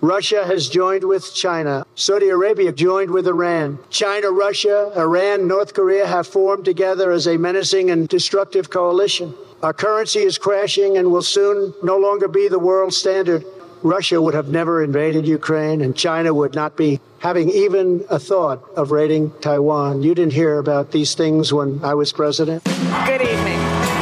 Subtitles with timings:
[0.00, 1.84] Russia has joined with China.
[1.96, 3.78] Saudi Arabia joined with Iran.
[3.90, 9.34] China, Russia, Iran, North Korea have formed together as a menacing and destructive coalition.
[9.62, 13.44] Our currency is crashing and will soon no longer be the world standard.
[13.82, 18.62] Russia would have never invaded Ukraine, and China would not be having even a thought
[18.76, 20.02] of raiding Taiwan.
[20.02, 22.62] You didn't hear about these things when I was president.
[22.64, 23.97] Good evening.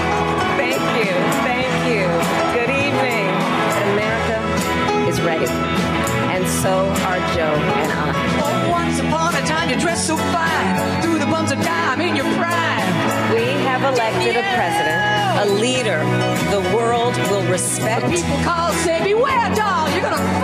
[15.87, 18.07] The world will respect.
[18.07, 20.36] The people call, say, beware, doll, you're gonna fall.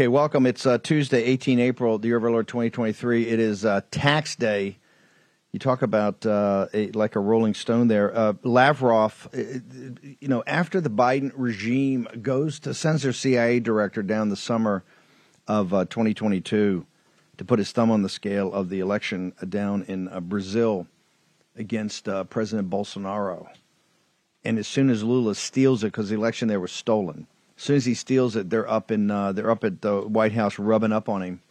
[0.00, 0.46] Okay, welcome.
[0.46, 3.28] It's uh, Tuesday, 18 April, the year of our Lord 2023.
[3.28, 4.78] It is uh, tax day.
[5.52, 8.16] You talk about uh, a, like a Rolling Stone there.
[8.16, 9.36] Uh, Lavrov, uh,
[10.18, 14.84] you know, after the Biden regime goes to sends their CIA director down the summer
[15.46, 16.86] of uh, 2022
[17.36, 20.86] to put his thumb on the scale of the election down in Brazil
[21.56, 23.48] against President Bolsonaro.
[24.44, 27.26] And as soon as Lula steals it, because the election there was stolen,
[27.60, 30.32] as soon as he steals it, they're up in uh, they're up at the White
[30.32, 31.42] House rubbing up on him.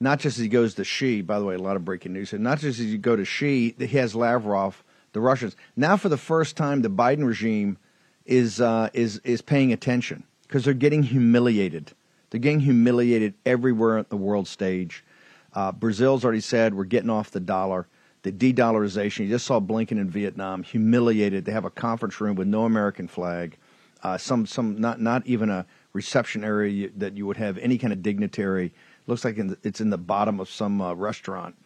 [0.00, 2.32] Not just as he goes to Xi, by the way, a lot of breaking news.
[2.32, 4.82] And not just as you go to Xi, he has Lavrov,
[5.12, 5.54] the Russians.
[5.76, 7.76] Now, for the first time, the Biden regime
[8.24, 11.92] is uh, is is paying attention because they're getting humiliated.
[12.30, 15.04] They're getting humiliated everywhere at the world stage.
[15.52, 17.86] Uh, Brazil's already said we're getting off the dollar.
[18.22, 19.20] The de-dollarization.
[19.20, 21.44] You just saw Blinken in Vietnam, humiliated.
[21.44, 23.58] They have a conference room with no American flag.
[24.04, 27.92] Uh, some some not not even a reception area that you would have any kind
[27.92, 28.72] of dignitary.
[29.06, 31.56] Looks like in the, it's in the bottom of some uh, restaurant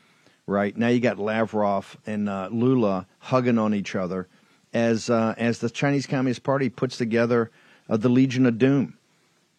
[0.49, 0.77] right?
[0.77, 4.27] Now you got Lavrov and uh, Lula hugging on each other
[4.73, 7.51] as uh, as the Chinese Communist Party puts together
[7.89, 8.95] uh, the Legion of Doom.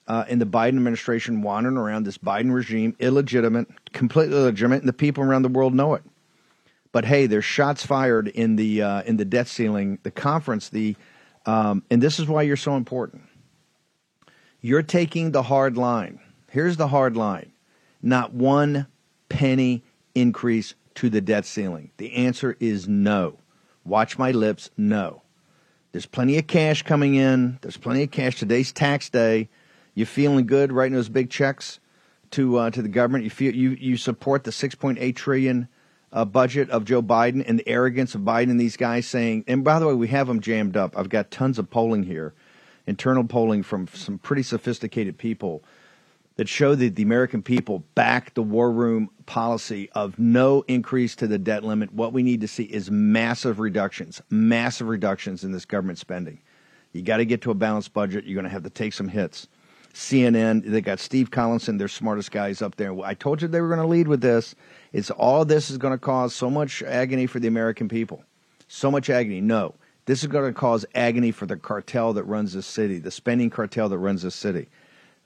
[0.07, 4.93] Uh, and the Biden administration wandering around this Biden regime, illegitimate, completely illegitimate, and the
[4.93, 6.01] people around the world know it.
[6.91, 10.95] But hey, there's shots fired in the in the debt ceiling, the conference, the
[11.49, 13.23] um, and this is why you're so important.
[14.61, 16.19] You're taking the hard line.
[16.51, 17.51] Here's the hard line:
[18.01, 18.87] not one
[19.29, 21.91] penny increase to the debt ceiling.
[21.97, 23.39] The answer is no.
[23.83, 24.69] Watch my lips.
[24.77, 25.23] No.
[25.91, 27.57] There's plenty of cash coming in.
[27.61, 28.35] There's plenty of cash.
[28.35, 29.49] Today's tax day.
[29.95, 31.79] You're feeling good writing those big checks
[32.31, 33.23] to uh, to the government?
[33.23, 35.67] You feel you you support the 6.8 trillion
[36.11, 39.45] uh, budget of Joe Biden and the arrogance of Biden and these guys saying.
[39.47, 40.97] And by the way, we have them jammed up.
[40.97, 42.33] I've got tons of polling here,
[42.87, 45.63] internal polling from some pretty sophisticated people
[46.39, 51.27] that show that the American people back the war room policy of no increase to
[51.27, 51.93] the debt limit.
[51.93, 56.39] What we need to see is massive reductions, massive reductions in this government spending.
[56.93, 58.25] You got to get to a balanced budget.
[58.25, 59.47] You're going to have to take some hits.
[59.93, 62.97] CNN, they got Steve Collinson, their smartest guys up there.
[63.03, 64.55] I told you they were going to lead with this.
[64.91, 68.23] It's all this is going to cause so much agony for the American people.
[68.67, 69.41] So much agony.
[69.41, 69.75] No,
[70.05, 73.49] this is going to cause agony for the cartel that runs this city, the spending
[73.49, 74.67] cartel that runs this city.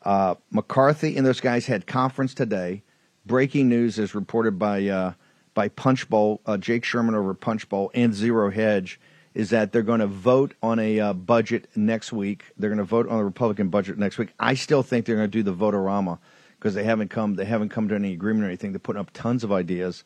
[0.03, 2.83] Uh, McCarthy and those guys had conference today.
[3.25, 5.13] Breaking news is reported by uh,
[5.53, 8.99] by Punchbowl, uh, Jake Sherman over Punchbowl and Zero Hedge
[9.33, 12.45] is that they're going to vote on a uh, budget next week.
[12.57, 14.29] They're going to vote on the Republican budget next week.
[14.39, 16.19] I still think they're going to do the vote-a-rama
[16.63, 18.71] because they haven't come they haven't come to any agreement or anything.
[18.71, 20.05] They're putting up tons of ideas.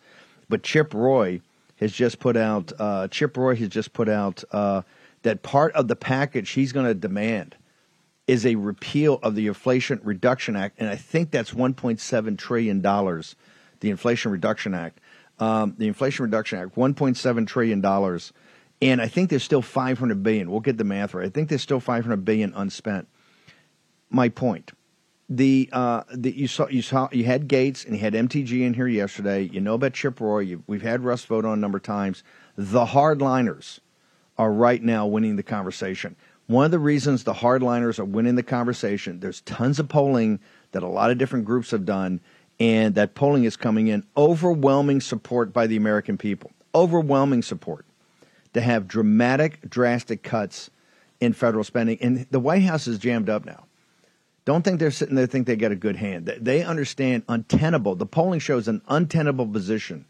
[0.49, 1.41] But Chip Roy
[1.75, 4.81] has just put out uh, Chip Roy has just put out uh,
[5.21, 7.55] that part of the package he's going to demand
[8.25, 13.35] is a repeal of the Inflation Reduction Act, and I think that's 1.7 trillion dollars.
[13.79, 14.99] The Inflation Reduction Act,
[15.37, 18.33] um, the Inflation Reduction Act, 1.7 trillion dollars,
[18.81, 20.49] and I think there's still 500 billion.
[20.49, 21.27] We'll get the math right.
[21.27, 23.07] I think there's still 500 billion unspent.
[24.09, 24.71] My point
[25.29, 28.87] the uh, you saw you saw you had Gaetz and you had MTG in here
[28.87, 29.41] yesterday.
[29.41, 30.39] You know about Chip Roy.
[30.39, 32.23] You, we've had Russ Vought on a number of times.
[32.55, 33.79] The hardliners
[34.37, 36.15] are right now winning the conversation.
[36.47, 40.39] One of the reasons the hardliners are winning the conversation, there's tons of polling
[40.71, 42.21] that a lot of different groups have done,
[42.57, 46.51] and that polling is coming in overwhelming support by the American people.
[46.73, 47.85] Overwhelming support
[48.53, 50.69] to have dramatic, drastic cuts
[51.19, 51.97] in federal spending.
[51.99, 53.66] And the White House is jammed up now.
[54.47, 56.25] Don't think they're sitting there think they got a good hand.
[56.39, 57.95] They understand untenable.
[57.95, 60.05] The polling shows an untenable position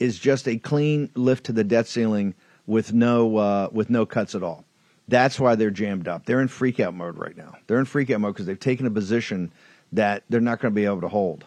[0.00, 2.34] is just a clean lift to the debt ceiling
[2.66, 4.64] with no uh, with no cuts at all.
[5.06, 6.26] That's why they're jammed up.
[6.26, 7.54] They're in freakout mode right now.
[7.68, 9.52] They're in freakout mode because they've taken a position
[9.92, 11.46] that they're not going to be able to hold.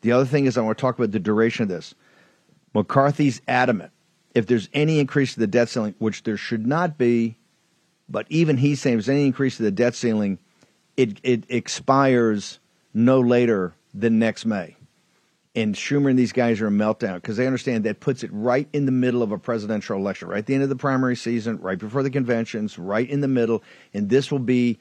[0.00, 1.94] The other thing is I want to talk about the duration of this.
[2.72, 3.92] McCarthy's adamant.
[4.34, 7.36] If there's any increase to the debt ceiling, which there should not be,
[8.08, 10.38] but even he's saying if there's any increase to the debt ceiling,
[10.96, 12.58] it, it expires
[12.94, 14.76] no later than next May.
[15.54, 18.68] And Schumer and these guys are a meltdown because they understand that puts it right
[18.74, 21.58] in the middle of a presidential election, right at the end of the primary season,
[21.60, 23.62] right before the conventions, right in the middle.
[23.94, 24.78] And this will be,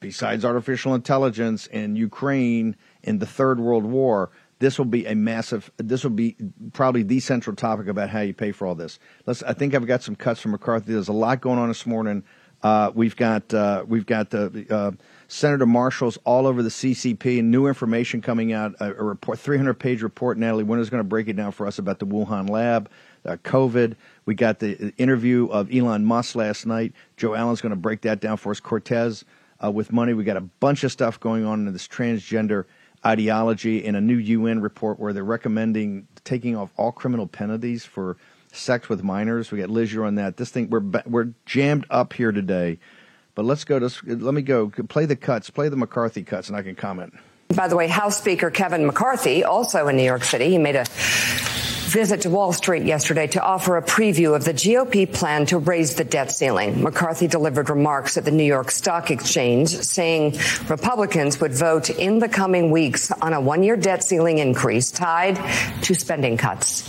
[0.00, 4.30] besides artificial intelligence and Ukraine and the Third World War,
[4.60, 5.70] this will be a massive.
[5.76, 6.36] This will be
[6.72, 8.98] probably the central topic about how you pay for all this.
[9.26, 9.42] Let's.
[9.42, 10.92] I think I've got some cuts from McCarthy.
[10.94, 12.24] There's a lot going on this morning.
[12.62, 14.66] Uh, we've got uh, we've got the.
[14.70, 14.92] Uh,
[15.28, 18.74] Senator Marshall's all over the CCP and new information coming out.
[18.80, 20.38] A, a report, 300 page report.
[20.38, 22.90] Natalie Winter's going to break it down for us about the Wuhan lab,
[23.24, 23.96] uh, COVID.
[24.26, 26.92] We got the interview of Elon Musk last night.
[27.16, 28.60] Joe Allen's going to break that down for us.
[28.60, 29.24] Cortez
[29.62, 30.14] uh, with money.
[30.14, 32.64] We got a bunch of stuff going on in this transgender
[33.04, 38.16] ideology and a new UN report where they're recommending taking off all criminal penalties for
[38.52, 39.50] sex with minors.
[39.50, 40.36] We got Liz, on that.
[40.36, 42.78] This thing we're we're jammed up here today.
[43.34, 46.56] But let's go to, let me go, play the cuts, play the McCarthy cuts, and
[46.56, 47.14] I can comment.
[47.48, 50.84] By the way, House Speaker Kevin McCarthy, also in New York City, he made a
[51.94, 55.94] visit to Wall Street yesterday to offer a preview of the GOP plan to raise
[55.94, 56.82] the debt ceiling.
[56.82, 60.36] McCarthy delivered remarks at the New York Stock Exchange saying
[60.68, 65.38] Republicans would vote in the coming weeks on a one year debt ceiling increase tied
[65.82, 66.82] to spending cuts.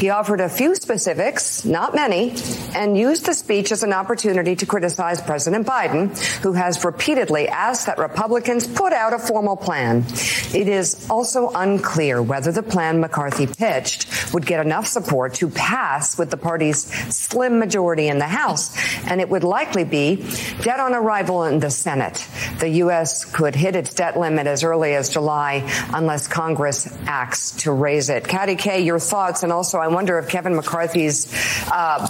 [0.00, 2.34] He offered a few specifics, not many,
[2.74, 7.84] and used the speech as an opportunity to criticize President Biden, who has repeatedly asked
[7.84, 10.06] that Republicans put out a formal plan.
[10.54, 16.16] It is also unclear whether the plan McCarthy pitched would get enough support to pass
[16.16, 18.74] with the party's slim majority in the House,
[19.06, 20.16] and it would likely be
[20.62, 22.26] dead on arrival in the Senate.
[22.58, 23.26] The U.S.
[23.26, 28.26] could hit its debt limit as early as July unless Congress acts to raise it.
[28.26, 31.32] Katty Kay, your thoughts, and also I wonder if Kevin McCarthy's
[31.70, 32.06] uh,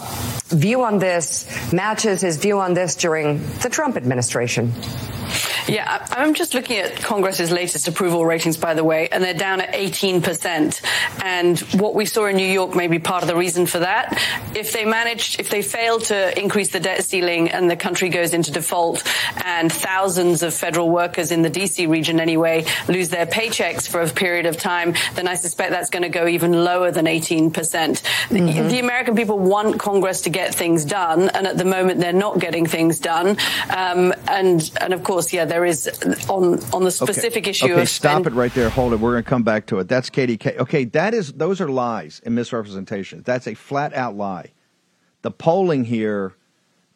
[0.48, 4.72] view on this matches his view on this during the Trump administration.
[5.70, 9.60] Yeah, I'm just looking at Congress's latest approval ratings, by the way, and they're down
[9.60, 10.82] at 18%.
[11.22, 14.20] And what we saw in New York may be part of the reason for that.
[14.56, 18.34] If they managed, if they fail to increase the debt ceiling and the country goes
[18.34, 19.04] into default
[19.44, 24.08] and thousands of federal workers in the DC region anyway lose their paychecks for a
[24.08, 27.52] period of time, then I suspect that's going to go even lower than 18%.
[27.52, 28.68] percent mm-hmm.
[28.68, 31.28] The American people want Congress to get things done.
[31.30, 33.36] And at the moment, they're not getting things done.
[33.70, 35.88] Um, and, and of course, yeah, there is
[36.28, 37.50] on on the specific okay.
[37.50, 37.72] issue.
[37.72, 38.70] Okay, of stop it right there.
[38.70, 38.96] Hold it.
[38.96, 39.88] We're going to come back to it.
[39.88, 40.38] That's Katie.
[40.38, 43.24] K- okay, that is those are lies and misrepresentations.
[43.24, 44.52] That's a flat out lie.
[45.22, 46.34] The polling here,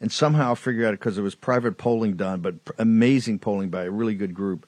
[0.01, 3.69] and somehow I figured out it because it was private polling done, but amazing polling
[3.69, 4.67] by a really good group.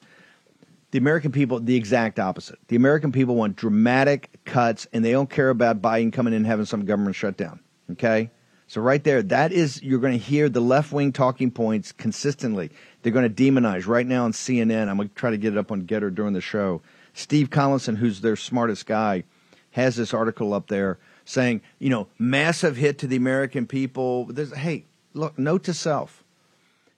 [0.92, 2.58] The American people, the exact opposite.
[2.68, 6.46] The American people want dramatic cuts, and they don't care about Biden coming in and
[6.46, 7.60] having some government shutdown.
[7.92, 8.30] Okay.
[8.68, 12.70] So right there, that is you're going to hear the left wing talking points consistently.
[13.02, 14.88] They're going to demonize right now on CNN.
[14.88, 16.82] I'm going to try to get it up on Gettr during the show.
[17.14, 19.24] Steve Collinson, who's their smartest guy,
[19.70, 24.26] has this article up there saying, you know, massive hit to the American people.
[24.26, 24.84] There's, hey,
[25.14, 26.22] look, note to self.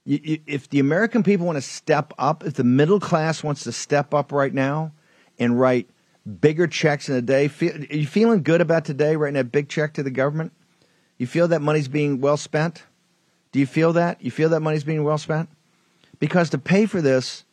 [0.05, 3.62] You, you, if the American people want to step up, if the middle class wants
[3.65, 4.91] to step up right now
[5.39, 5.89] and write
[6.41, 9.69] bigger checks in a day, feel, are you feeling good about today writing that big
[9.69, 10.53] check to the government?
[11.21, 12.85] You feel that money's being well spent?
[13.53, 14.25] Do you feel that?
[14.25, 15.50] You feel that money's being well spent?
[16.19, 17.45] Because to pay for this,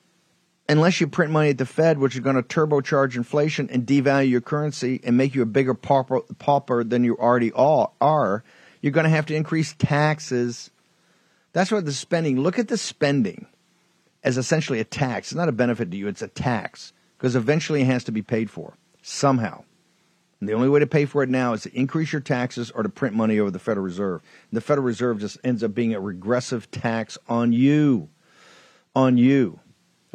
[0.69, 4.29] unless you print money at the Fed, which is going to turbocharge inflation and devalue
[4.29, 8.41] your currency and make you a bigger pauper, pauper than you already are,
[8.81, 10.71] you're going to have to increase taxes.
[11.51, 12.39] That's what the spending.
[12.39, 13.47] Look at the spending
[14.24, 15.33] as essentially a tax.
[15.33, 18.21] It's not a benefit to you, it's a tax because eventually it has to be
[18.21, 19.65] paid for somehow.
[20.39, 22.84] And the only way to pay for it now is to increase your taxes or
[22.84, 24.22] to print money over the Federal Reserve.
[24.51, 28.10] And the Federal Reserve just ends up being a regressive tax on you.
[28.96, 29.60] On you.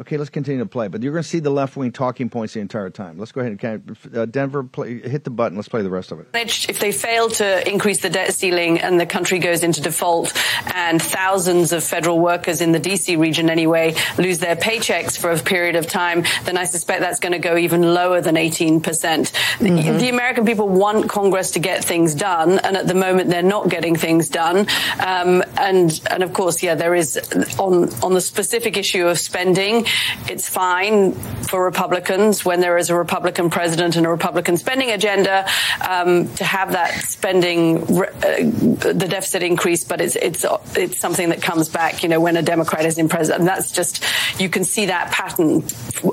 [0.01, 0.87] Okay, let's continue to play.
[0.87, 3.19] But you're going to see the left wing talking points the entire time.
[3.19, 5.55] Let's go ahead and kind of, uh, Denver, play, hit the button.
[5.55, 6.27] Let's play the rest of it.
[6.33, 10.33] If they fail to increase the debt ceiling and the country goes into default,
[10.73, 15.37] and thousands of federal workers in the DC region anyway lose their paychecks for a
[15.37, 18.81] period of time, then I suspect that's going to go even lower than 18%.
[18.81, 23.29] mm hmm The American people want Congress to get things done, and at the moment
[23.29, 24.67] they're not getting things done.
[24.99, 27.17] Um, and and of course, yeah, there is
[27.59, 29.82] on on the specific issue of spending.
[30.29, 35.45] It's fine for Republicans when there is a Republican president and a Republican spending agenda
[35.87, 41.41] um, to have that spending, uh, the deficit increase, but it's it's it's something that
[41.41, 43.41] comes back, you know, when a Democrat is in president.
[43.41, 44.03] And that's just
[44.39, 45.63] you can see that pattern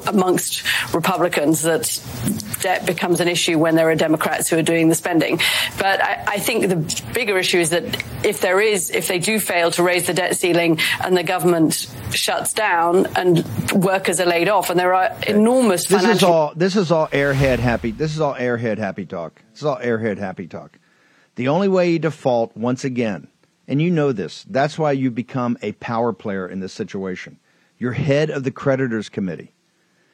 [0.07, 0.63] amongst
[0.95, 1.87] Republicans that
[2.61, 5.39] debt becomes an issue when there are Democrats who are doing the spending.
[5.79, 7.85] But I, I think the bigger issue is that
[8.25, 11.89] if there is, if they do fail to raise the debt ceiling and the government
[12.11, 15.87] shuts down and workers are laid off, and there are enormous.
[15.87, 16.53] This financial- is all.
[16.55, 17.91] This is all airhead happy.
[17.91, 19.43] This is all airhead happy talk.
[19.53, 20.79] This is all airhead happy talk.
[21.37, 23.29] The only way you default, once again,
[23.67, 27.39] and you know this, that's why you become a power player in this situation.
[27.79, 29.55] You're head of the creditors committee.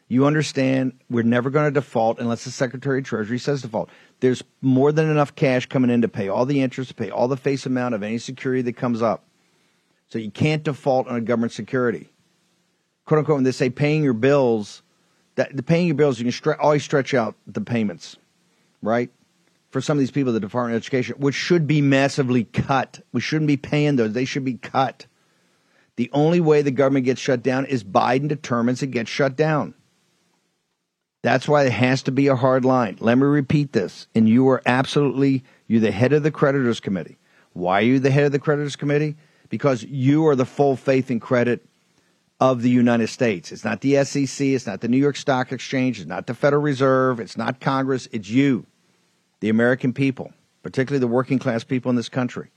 [0.09, 3.91] You understand we're never going to default unless the Secretary of Treasury says default.
[4.21, 7.29] There's more than enough cash coming in to pay all the interest, to pay all
[7.29, 9.25] the face amount of any security that comes up.
[10.09, 12.11] So you can't default on a government security
[13.07, 14.83] quote unquote, when they say paying your bills,
[15.37, 18.17] that the paying your bills, you can stre- always stretch out the payments,
[18.83, 19.11] right?
[19.71, 23.01] For some of these people, the Department of Education, which should be massively cut.
[23.13, 24.13] We shouldn't be paying those.
[24.13, 25.07] They should be cut.
[25.97, 29.75] The only way the government gets shut down is Biden determines it gets shut down.
[31.27, 32.99] That's why it has to be a hard line.
[33.01, 34.07] Let me repeat this.
[34.15, 37.19] And you are absolutely, you're the head of the creditors committee.
[37.53, 39.17] Why are you the head of the creditors committee?
[39.49, 41.67] Because you are the full faith and credit
[42.39, 43.51] of the United States.
[43.51, 46.63] It's not the SEC, it's not the New York Stock Exchange, it's not the Federal
[46.63, 48.65] Reserve, it's not Congress, it's you,
[49.41, 52.53] the American people, particularly the working class people in this country.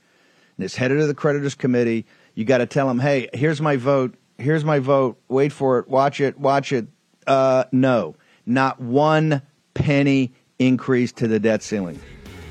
[0.56, 3.74] And as head of the creditors committee, you got to tell them, hey, here's my
[3.74, 6.86] vote, here's my vote, wait for it, watch it, watch it.
[7.26, 8.14] Uh, no,
[8.46, 9.42] not one
[9.74, 11.98] penny increase to the debt ceiling.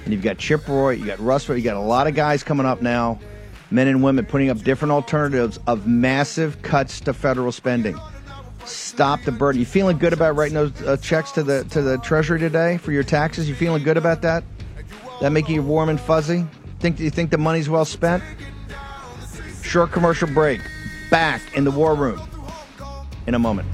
[0.06, 2.66] And you've got Chip Roy, you got Russ, you got a lot of guys coming
[2.66, 3.20] up now
[3.72, 8.00] men and women putting up different alternatives of massive cuts to federal spending.
[8.66, 9.60] Stop the burden.
[9.60, 12.92] You feeling good about writing those uh, checks to the to the Treasury today for
[12.92, 13.50] your taxes?
[13.50, 14.44] You feeling good about that?
[15.22, 16.46] That making you warm and fuzzy?
[16.80, 18.24] Think you think the money's well spent?
[19.64, 20.62] Short commercial break.
[21.10, 22.22] Back in the war room
[23.26, 23.68] in a moment.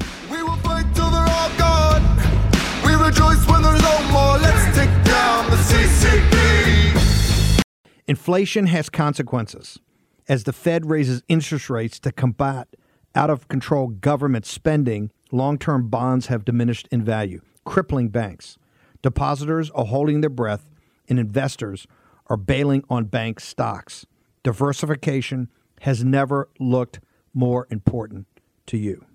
[8.08, 9.79] Inflation has consequences.
[10.27, 12.67] As the Fed raises interest rates to combat
[13.15, 18.58] out of control government spending, long term bonds have diminished in value, crippling banks.
[19.01, 20.70] Depositors are holding their breath,
[21.08, 21.88] and investors
[22.27, 24.05] are bailing on bank stocks.
[24.44, 25.50] Diversification
[25.82, 27.00] has never looked
[27.34, 28.27] more important
[28.67, 29.05] to you.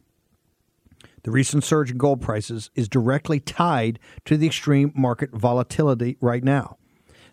[1.22, 6.42] The recent surge in gold prices is directly tied to the extreme market volatility right
[6.42, 6.76] now.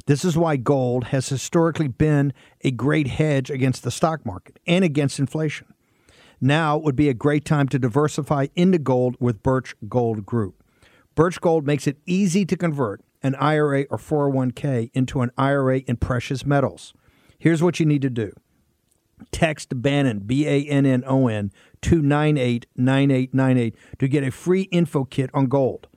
[0.07, 4.83] This is why gold has historically been a great hedge against the stock market and
[4.85, 5.67] against inflation.
[6.39, 10.63] Now would be a great time to diversify into gold with Birch Gold Group.
[11.15, 15.97] Birch Gold makes it easy to convert an IRA or 401k into an IRA in
[15.97, 16.93] precious metals.
[17.39, 18.31] Here's what you need to do
[19.31, 25.03] Text Bannon, B A N N O N, to 989898 to get a free info
[25.05, 25.87] kit on gold.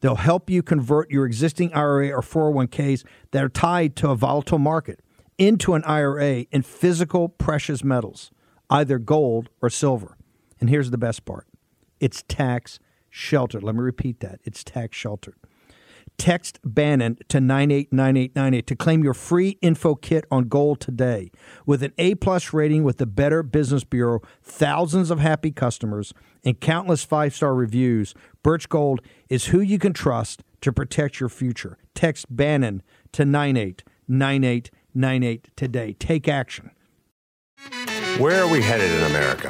[0.00, 4.58] They'll help you convert your existing IRA or 401ks that are tied to a volatile
[4.58, 5.00] market
[5.38, 8.30] into an IRA in physical precious metals,
[8.70, 10.16] either gold or silver.
[10.60, 11.46] And here's the best part
[12.00, 12.78] it's tax
[13.08, 13.62] sheltered.
[13.62, 15.36] Let me repeat that it's tax sheltered.
[16.18, 21.30] Text Bannon to 989898 to claim your free info kit on gold today.
[21.66, 26.12] With an A plus rating with the Better Business Bureau, thousands of happy customers,
[26.44, 31.28] and countless five star reviews, Birch Gold is who you can trust to protect your
[31.28, 31.78] future.
[31.94, 35.92] Text Bannon to 989898 today.
[35.94, 36.70] Take action.
[38.18, 39.48] Where are we headed in America?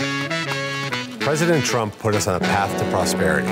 [1.21, 3.49] President Trump put us on a path to prosperity.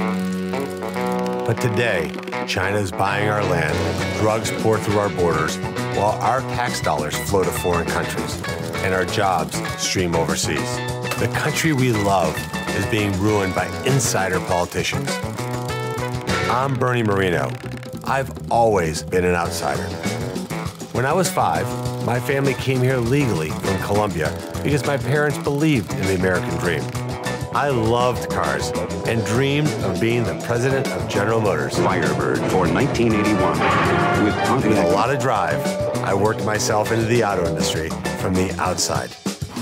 [1.46, 2.12] But today,
[2.46, 3.76] China is buying our land,
[4.18, 5.56] drugs pour through our borders,
[5.96, 8.42] while our tax dollars flow to foreign countries
[8.82, 10.76] and our jobs stream overseas.
[11.18, 12.36] The country we love
[12.76, 15.08] is being ruined by insider politicians.
[16.50, 17.50] I'm Bernie Moreno.
[18.04, 19.84] I've always been an outsider.
[20.92, 21.66] When I was five,
[22.04, 26.82] my family came here legally from Colombia because my parents believed in the American dream.
[27.54, 28.70] I loved cars
[29.06, 31.76] and dreamed of being the president of General Motors.
[31.76, 34.56] Firebird for 1981.
[34.56, 35.60] With, a lot of drive,
[35.98, 39.14] I worked myself into the auto industry from the outside.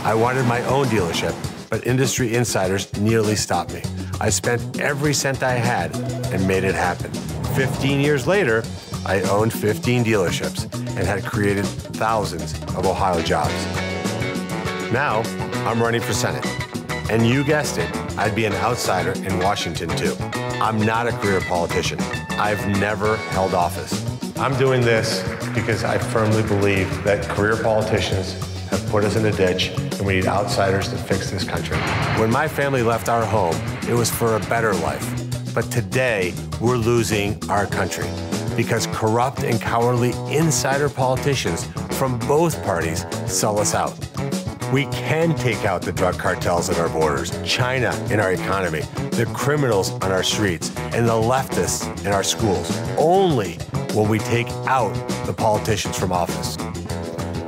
[0.04, 1.34] I wanted my own dealership,
[1.68, 3.82] but industry insiders nearly stopped me.
[4.20, 5.92] I spent every cent I had
[6.32, 7.12] and made it happen.
[7.56, 8.62] 15 years later,
[9.04, 13.52] I owned 15 dealerships and had created thousands of Ohio jobs.
[14.92, 15.22] Now,
[15.66, 16.69] I'm running for Senate.
[17.10, 20.14] And you guessed it, I'd be an outsider in Washington too.
[20.62, 21.98] I'm not a career politician.
[22.38, 23.92] I've never held office.
[24.36, 28.34] I'm doing this because I firmly believe that career politicians
[28.68, 31.76] have put us in a ditch and we need outsiders to fix this country.
[32.20, 33.56] When my family left our home,
[33.88, 35.04] it was for a better life.
[35.52, 38.06] But today, we're losing our country
[38.56, 41.66] because corrupt and cowardly insider politicians
[41.98, 43.98] from both parties sell us out.
[44.72, 49.28] We can take out the drug cartels at our borders, China in our economy, the
[49.34, 53.54] criminals on our streets, and the leftists in our schools only
[53.94, 54.94] when we take out
[55.26, 56.56] the politicians from office.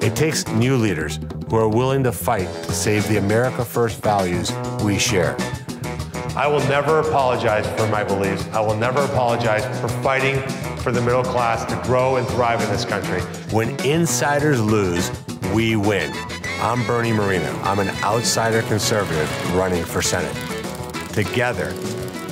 [0.04, 4.50] It takes new leaders who are willing to fight to save the America First values
[4.82, 5.36] we share.
[6.34, 8.48] I will never apologize for my beliefs.
[8.48, 10.40] I will never apologize for fighting
[10.78, 13.20] for the middle class to grow and thrive in this country.
[13.54, 15.08] When insiders lose,
[15.54, 16.12] we win.
[16.64, 17.52] I'm Bernie Moreno.
[17.64, 20.32] I'm an outsider conservative running for Senate.
[21.12, 21.74] Together,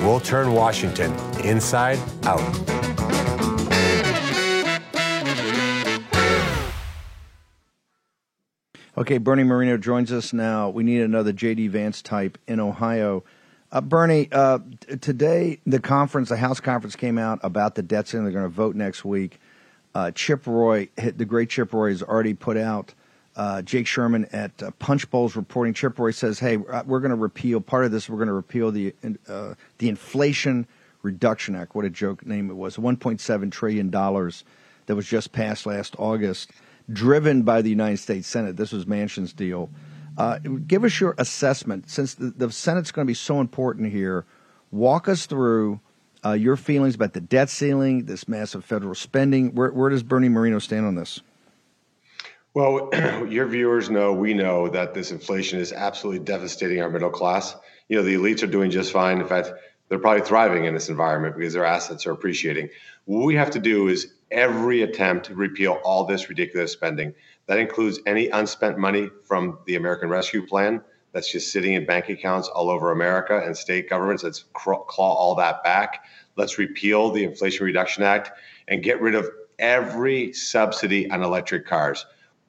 [0.05, 1.11] we'll turn Washington
[1.45, 2.39] inside out.
[8.97, 10.69] Okay, Bernie Moreno joins us now.
[10.69, 11.67] We need another J.D.
[11.67, 13.25] Vance type in Ohio.
[13.69, 18.07] Uh, Bernie, uh, t- today the conference, the House conference came out about the debt
[18.07, 18.23] ceiling.
[18.23, 19.41] They're going to vote next week.
[19.93, 22.93] Uh, Chip Roy, the great Chip Roy, has already put out.
[23.41, 25.73] Uh, Jake Sherman at uh, Punchbowl's reporting.
[25.73, 28.07] Chip Roy says, "Hey, uh, we're going to repeal part of this.
[28.07, 28.93] We're going to repeal the
[29.27, 30.67] uh, the Inflation
[31.01, 31.73] Reduction Act.
[31.73, 32.77] What a joke name it was.
[32.77, 34.43] 1.7 trillion dollars
[34.85, 36.51] that was just passed last August,
[36.93, 38.57] driven by the United States Senate.
[38.57, 39.71] This was Manchin's deal."
[40.19, 44.23] Uh, give us your assessment since the, the Senate's going to be so important here.
[44.69, 45.79] Walk us through
[46.23, 49.55] uh, your feelings about the debt ceiling, this massive federal spending.
[49.55, 51.21] Where, where does Bernie Moreno stand on this?
[52.53, 52.89] Well,
[53.29, 57.55] your viewers know, we know that this inflation is absolutely devastating our middle class.
[57.87, 59.21] You know, the elites are doing just fine.
[59.21, 59.53] In fact,
[59.87, 62.69] they're probably thriving in this environment because their assets are appreciating.
[63.05, 67.13] What we have to do is every attempt to repeal all this ridiculous spending.
[67.47, 70.81] That includes any unspent money from the American Rescue Plan
[71.13, 74.23] that's just sitting in bank accounts all over America and state governments.
[74.23, 76.05] Let's claw all that back.
[76.35, 78.31] Let's repeal the Inflation Reduction Act
[78.67, 82.05] and get rid of every subsidy on electric cars.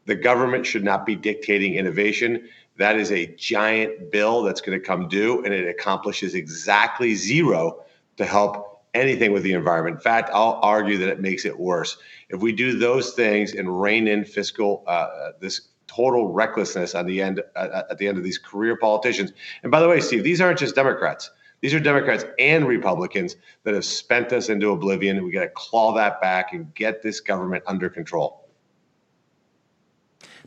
[0.07, 2.49] The government should not be dictating innovation.
[2.79, 7.85] That is a giant bill that's going to come due, and it accomplishes exactly zero
[8.17, 9.97] to help anything with the environment.
[9.97, 11.97] In fact, I'll argue that it makes it worse.
[12.29, 17.21] If we do those things and rein in fiscal uh, this total recklessness on the
[17.21, 19.33] end uh, at the end of these career politicians.
[19.63, 21.31] And by the way, Steve, these aren't just Democrats.
[21.61, 25.23] These are Democrats and Republicans that have spent us into oblivion.
[25.25, 28.42] We got to claw that back and get this government under control.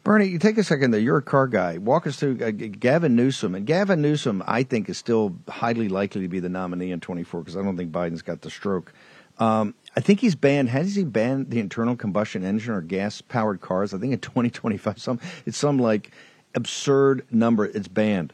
[0.05, 1.01] Bernie, you take a second there.
[1.01, 1.79] You're a car guy.
[1.79, 3.55] Walk us through uh, Gavin Newsom.
[3.55, 7.41] And Gavin Newsom, I think, is still highly likely to be the nominee in 24
[7.41, 8.93] because I don't think Biden's got the stroke.
[9.39, 10.69] Um, I think he's banned.
[10.69, 13.95] Has he banned the internal combustion engine or gas powered cars?
[13.95, 16.11] I think in 2025, some it's some like
[16.53, 17.65] absurd number.
[17.65, 18.31] It's banned.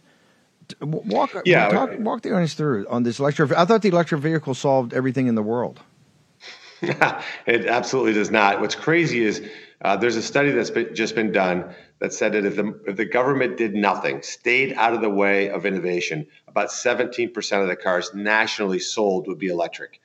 [0.81, 3.53] Walk, yeah, talk, walk the audience through on this electric.
[3.53, 5.79] I thought the electric vehicle solved everything in the world.
[6.81, 8.59] it absolutely does not.
[8.59, 9.41] What's crazy is
[9.81, 12.95] uh, there's a study that's been, just been done that said that if the, if
[12.95, 17.75] the government did nothing, stayed out of the way of innovation, about 17% of the
[17.75, 19.99] cars nationally sold would be electric.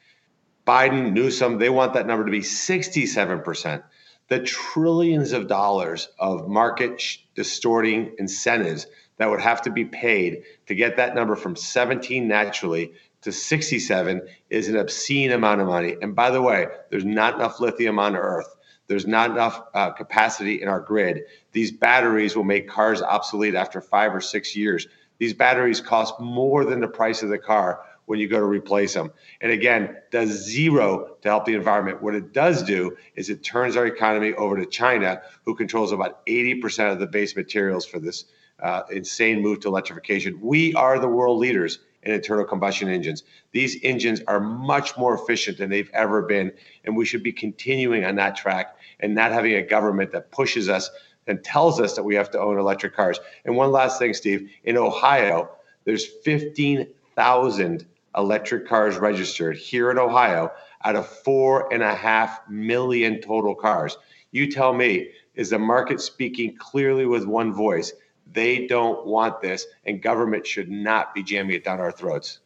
[0.66, 3.82] Biden, Newsom, they want that number to be 67%.
[4.28, 7.00] The trillions of dollars of market
[7.34, 8.86] distorting incentives
[9.18, 14.22] that would have to be paid to get that number from 17 naturally to 67
[14.50, 15.96] is an obscene amount of money.
[16.00, 18.55] And by the way, there's not enough lithium on Earth.
[18.86, 21.22] There's not enough uh, capacity in our grid.
[21.52, 24.86] These batteries will make cars obsolete after five or six years.
[25.18, 28.94] These batteries cost more than the price of the car when you go to replace
[28.94, 29.12] them.
[29.40, 32.02] And again, does zero to help the environment.
[32.02, 36.24] What it does do is it turns our economy over to China, who controls about
[36.26, 38.26] 80% of the base materials for this
[38.62, 40.38] uh, insane move to electrification.
[40.40, 43.24] We are the world leaders in internal combustion engines.
[43.52, 46.52] These engines are much more efficient than they've ever been,
[46.84, 50.68] and we should be continuing on that track and not having a government that pushes
[50.68, 50.88] us
[51.26, 53.18] and tells us that we have to own electric cars.
[53.44, 55.50] And one last thing, Steve, in Ohio,
[55.84, 60.52] there's 15,000 electric cars registered here in Ohio
[60.84, 63.98] out of four and a half million total cars.
[64.30, 67.92] You tell me, is the market speaking clearly with one voice?
[68.32, 72.40] They don't want this, and government should not be jamming it down our throats.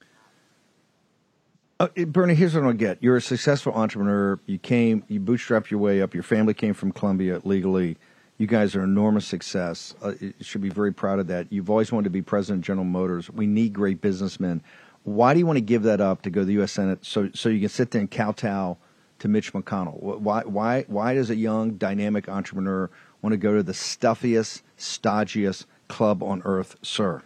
[1.80, 2.98] Uh, Bernie, here's what I get.
[3.02, 4.38] You're a successful entrepreneur.
[4.44, 6.12] You came, you bootstrapped your way up.
[6.12, 7.96] Your family came from Colombia legally.
[8.36, 9.94] You guys are enormous success.
[10.02, 11.46] Uh, you should be very proud of that.
[11.50, 13.30] You've always wanted to be president of General Motors.
[13.30, 14.62] We need great businessmen.
[15.04, 16.72] Why do you want to give that up to go to the U.S.
[16.72, 18.76] Senate so so you can sit there and kowtow
[19.20, 19.98] to Mitch McConnell?
[20.00, 22.90] Why why why does a young dynamic entrepreneur
[23.22, 27.22] want to go to the stuffiest, stodgiest club on earth, sir?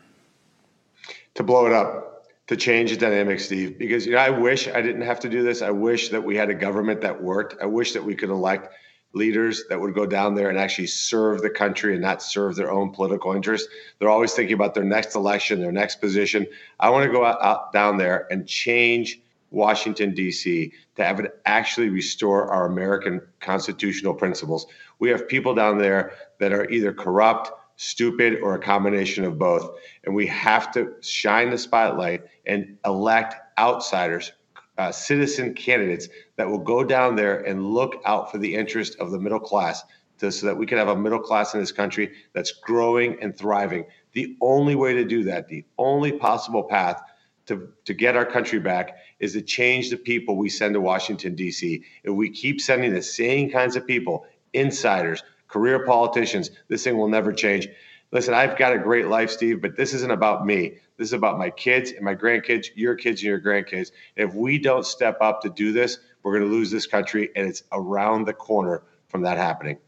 [1.34, 3.78] To blow it up, to change the dynamic, Steve.
[3.78, 5.62] Because you know, I wish I didn't have to do this.
[5.62, 7.60] I wish that we had a government that worked.
[7.62, 8.74] I wish that we could elect
[9.14, 12.70] leaders that would go down there and actually serve the country and not serve their
[12.70, 13.68] own political interests.
[13.98, 16.46] They're always thinking about their next election, their next position.
[16.80, 19.20] I want to go out, out down there and change
[19.54, 24.66] Washington, D.C., to have it actually restore our American constitutional principles.
[24.98, 29.78] We have people down there that are either corrupt, stupid, or a combination of both.
[30.04, 34.32] And we have to shine the spotlight and elect outsiders,
[34.78, 39.10] uh, citizen candidates that will go down there and look out for the interest of
[39.10, 39.84] the middle class
[40.18, 43.36] to, so that we can have a middle class in this country that's growing and
[43.36, 43.84] thriving.
[44.12, 47.02] The only way to do that, the only possible path
[47.46, 51.34] to, to get our country back is to change the people we send to Washington,
[51.34, 51.82] D.C.
[52.02, 57.08] If we keep sending the same kinds of people, insiders, career politicians, this thing will
[57.08, 57.68] never change.
[58.12, 60.78] Listen, I've got a great life, Steve, but this isn't about me.
[60.96, 63.90] This is about my kids and my grandkids, your kids and your grandkids.
[64.16, 67.48] If we don't step up to do this, we're going to lose this country, and
[67.48, 69.78] it's around the corner from that happening.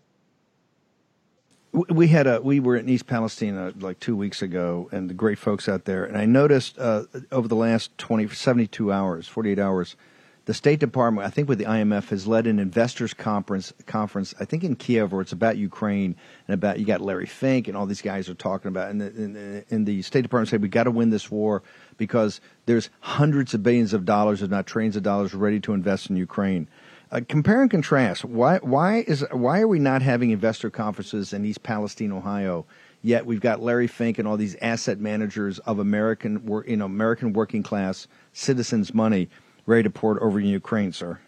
[1.76, 5.14] We had a we were in East Palestine uh, like two weeks ago, and the
[5.14, 6.06] great folks out there.
[6.06, 9.94] And I noticed uh, over the last 20, 72 hours, forty eight hours,
[10.46, 13.74] the State Department, I think with the IMF, has led an investors conference.
[13.84, 17.66] Conference, I think in Kiev, where it's about Ukraine and about you got Larry Fink
[17.68, 18.88] and all these guys are talking about.
[18.90, 21.62] And the, and, and the State Department said we got to win this war
[21.98, 26.08] because there's hundreds of billions of dollars, if not trillions of dollars, ready to invest
[26.08, 26.68] in Ukraine.
[27.12, 28.24] Uh, compare and contrast.
[28.24, 32.66] Why why is why are we not having investor conferences in East Palestine, Ohio?
[33.02, 37.32] Yet we've got Larry Fink and all these asset managers of American, you know, American
[37.32, 39.28] working class citizens' money
[39.66, 41.18] ready to pour it over in Ukraine, sir?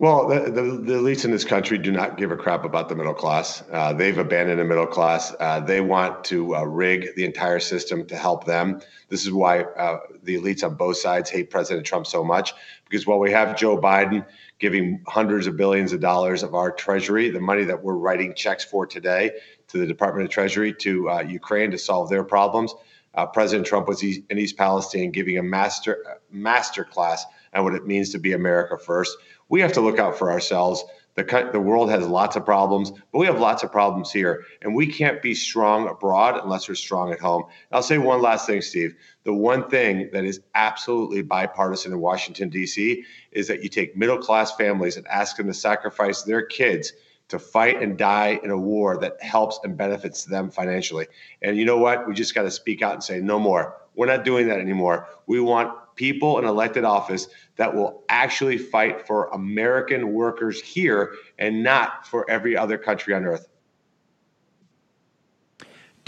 [0.00, 2.94] Well, the, the, the, elites in this country do not give a crap about the
[2.94, 3.64] middle class.
[3.72, 5.34] Uh, they've abandoned the middle class.
[5.40, 8.80] Uh, they want to uh, rig the entire system to help them.
[9.08, 12.54] This is why uh, the elites on both sides hate President Trump so much
[12.88, 14.24] Because while we have Joe Biden
[14.58, 18.64] giving hundreds of billions of dollars of our treasury, the money that we're writing checks
[18.64, 19.30] for today
[19.68, 22.74] to the Department of Treasury to uh, Ukraine to solve their problems,
[23.14, 27.86] uh, President Trump was in East Palestine giving a master master class on what it
[27.86, 29.16] means to be America first.
[29.48, 30.84] We have to look out for ourselves.
[31.18, 34.44] The, the world has lots of problems, but we have lots of problems here.
[34.62, 37.42] And we can't be strong abroad unless we're strong at home.
[37.42, 38.94] And I'll say one last thing, Steve.
[39.24, 43.02] The one thing that is absolutely bipartisan in Washington, D.C.,
[43.32, 46.92] is that you take middle class families and ask them to sacrifice their kids
[47.26, 51.08] to fight and die in a war that helps and benefits them financially.
[51.42, 52.06] And you know what?
[52.06, 53.76] We just got to speak out and say, no more.
[53.96, 55.08] We're not doing that anymore.
[55.26, 61.62] We want people in elected office that will actually fight for American workers here and
[61.62, 63.48] not for every other country on earth.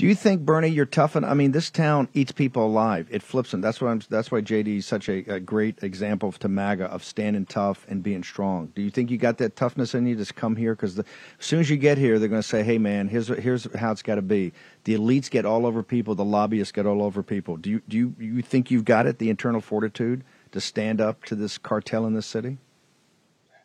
[0.00, 1.14] Do you think, Bernie, you're tough?
[1.14, 3.06] And I mean, this town eats people alive.
[3.10, 3.60] It flips them.
[3.60, 4.00] That's why I'm.
[4.08, 8.02] That's why JD is such a, a, great example to MAGA of standing tough and
[8.02, 8.72] being strong.
[8.74, 10.74] Do you think you got that toughness in you to come here?
[10.74, 11.04] Because as
[11.38, 14.00] soon as you get here, they're going to say, "Hey, man, here's here's how it's
[14.00, 16.14] got to be." The elites get all over people.
[16.14, 17.58] The lobbyists get all over people.
[17.58, 19.18] Do you do you, you think you've got it?
[19.18, 22.56] The internal fortitude to stand up to this cartel in this city?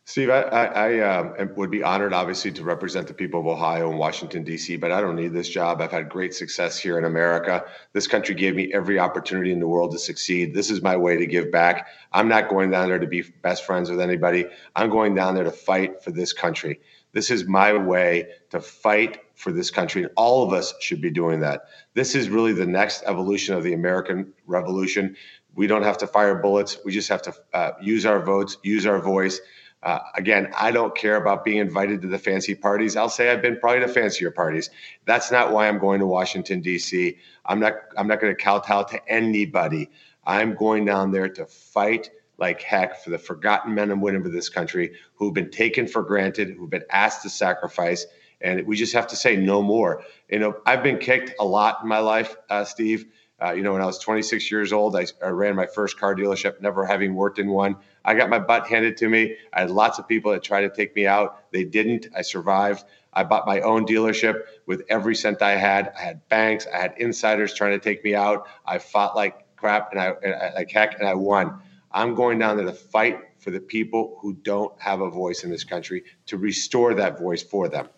[0.08, 3.98] Steve, I, I, um, would be honored, obviously, to represent the people of Ohio and
[3.98, 5.82] Washington, D.C., but I don't need this job.
[5.82, 7.66] I've had great success here in America.
[7.92, 10.54] This country gave me every opportunity in the world to succeed.
[10.54, 11.88] This is my way to give back.
[12.12, 14.46] I'm not going down there to be best friends with anybody.
[14.76, 16.82] I'm going down there to fight for this country.
[17.14, 21.10] This is my way to fight for this country, and all of us should be
[21.10, 21.64] doing that.
[21.96, 25.16] This is really the next evolution of the American Revolution.
[25.56, 26.78] We don't have to fire bullets.
[26.86, 29.42] We just have to uh, use our votes, use our voice
[29.86, 32.96] uh, again, I don't care about being invited to the fancy parties.
[32.96, 34.72] I'll say I've been probably to fancier parties.
[35.06, 37.16] That's not why I'm going to Washington D.C.
[37.46, 37.74] I'm not.
[37.96, 39.92] I'm not going to kowtow to anybody.
[40.26, 44.32] I'm going down there to fight like heck for the forgotten men and women of
[44.32, 48.08] this country who've been taken for granted, who've been asked to sacrifice,
[48.42, 50.04] and we just have to say no more.
[50.30, 53.06] You know, I've been kicked a lot in my life, uh, Steve.
[53.42, 56.16] Uh, you know, when I was 26 years old, I, I, ran my first car
[56.16, 57.76] dealership, never having worked in one.
[58.06, 59.36] I got my butt handed to me.
[59.52, 61.52] I had lots of people that tried to take me out.
[61.52, 62.08] They didn't.
[62.16, 62.86] I survived.
[63.14, 65.92] I bought my own dealership with every cent I had.
[65.98, 66.68] I had banks.
[66.72, 68.48] I had insiders trying to take me out.
[68.66, 71.60] I fought like crap and I, like heck, and I won.
[71.92, 75.50] I'm going down there to fight for the people who don't have a voice in
[75.50, 77.90] this country to restore that voice for them.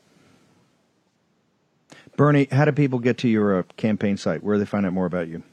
[2.16, 4.44] Bernie, how do people get to your uh, campaign site?
[4.44, 5.44] Where do they find out more about you?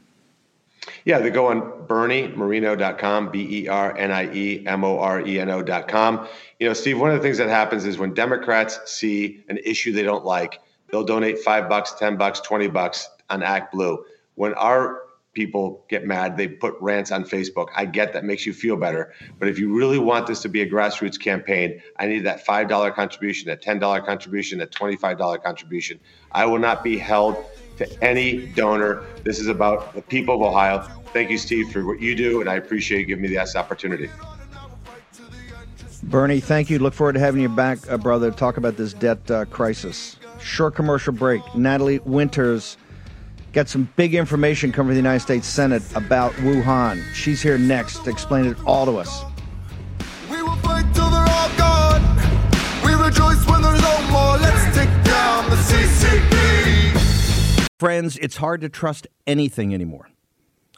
[1.04, 5.38] Yeah, they go on BernieMoreno.com, B E R N I E M O R E
[5.40, 6.26] N O.com.
[6.58, 9.92] You know, Steve, one of the things that happens is when Democrats see an issue
[9.92, 13.98] they don't like, they'll donate five bucks, 10 bucks, 20 bucks on ActBlue.
[14.34, 15.03] When our
[15.34, 16.36] people get mad.
[16.36, 17.68] They put rants on Facebook.
[17.74, 19.12] I get that makes you feel better.
[19.38, 22.94] But if you really want this to be a grassroots campaign, I need that $5
[22.94, 26.00] contribution, that $10 contribution, that $25 contribution.
[26.32, 27.36] I will not be held
[27.76, 29.04] to any donor.
[29.24, 30.82] This is about the people of Ohio.
[31.12, 34.08] Thank you, Steve, for what you do, and I appreciate you giving me this opportunity.
[36.04, 36.78] Bernie, thank you.
[36.78, 40.16] Look forward to having you back, uh, brother, talk about this debt uh, crisis.
[40.38, 41.42] Short commercial break.
[41.54, 42.76] Natalie Winters
[43.54, 47.00] got some big information coming from the United States Senate about Wuhan.
[47.14, 49.22] She's here next to explain it all to us.
[50.28, 52.02] We will fight till they're all gone.
[52.84, 54.36] We rejoice when there's no more.
[54.38, 56.98] Let's take down the CCP.
[57.78, 60.08] Friends, it's hard to trust anything anymore.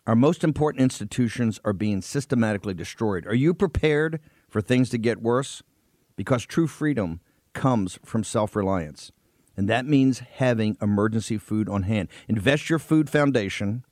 [0.07, 3.27] Our most important institutions are being systematically destroyed.
[3.27, 5.63] Are you prepared for things to get worse?
[6.15, 7.21] Because true freedom
[7.55, 9.13] comes from self reliance
[9.57, 12.09] and that means having emergency food on hand.
[12.29, 13.85] Invest your food foundation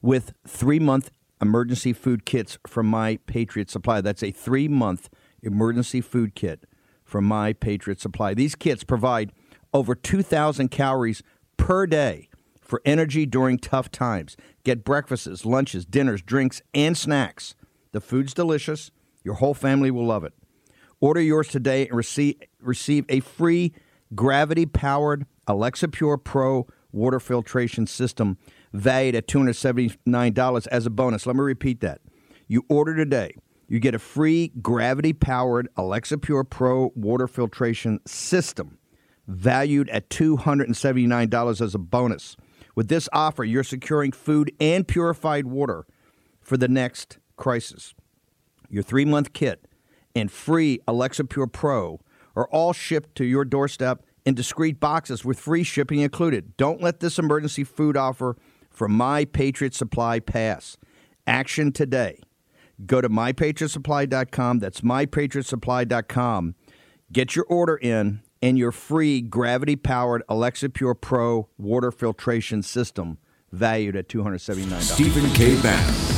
[0.00, 1.10] with three month
[1.40, 4.00] emergency food kits from My Patriot Supply.
[4.00, 5.08] That's a three month
[5.42, 6.64] emergency food kit
[7.04, 8.34] from My Patriot Supply.
[8.34, 9.32] These kits provide
[9.74, 11.22] over 2,000 calories
[11.56, 12.28] per day
[12.60, 14.36] for energy during tough times.
[14.64, 17.54] Get breakfasts, lunches, dinners, drinks, and snacks.
[17.90, 18.90] The food's delicious.
[19.24, 20.32] Your whole family will love it.
[21.00, 23.74] Order yours today and receive, receive a free
[24.14, 28.38] gravity powered Alexa Pure Pro water filtration system
[28.72, 31.26] valued at $279 as a bonus.
[31.26, 32.00] Let me repeat that.
[32.46, 33.34] You order today,
[33.68, 38.78] you get a free gravity powered Alexa Pure Pro water filtration system
[39.26, 42.36] valued at $279 as a bonus.
[42.74, 45.86] With this offer, you're securing food and purified water
[46.40, 47.94] for the next crisis.
[48.68, 49.66] Your three month kit
[50.14, 52.00] and free Alexa Pure Pro
[52.36, 56.56] are all shipped to your doorstep in discreet boxes with free shipping included.
[56.56, 58.36] Don't let this emergency food offer
[58.70, 60.76] from My Patriot Supply pass.
[61.26, 62.20] Action today.
[62.86, 64.58] Go to mypatriotsupply.com.
[64.58, 66.54] That's mypatriotsupply.com.
[67.12, 73.18] Get your order in and your free gravity powered Alexa Pure Pro water filtration system
[73.52, 74.80] valued at $279.
[74.80, 75.60] Stephen K.
[75.62, 76.11] Bannon.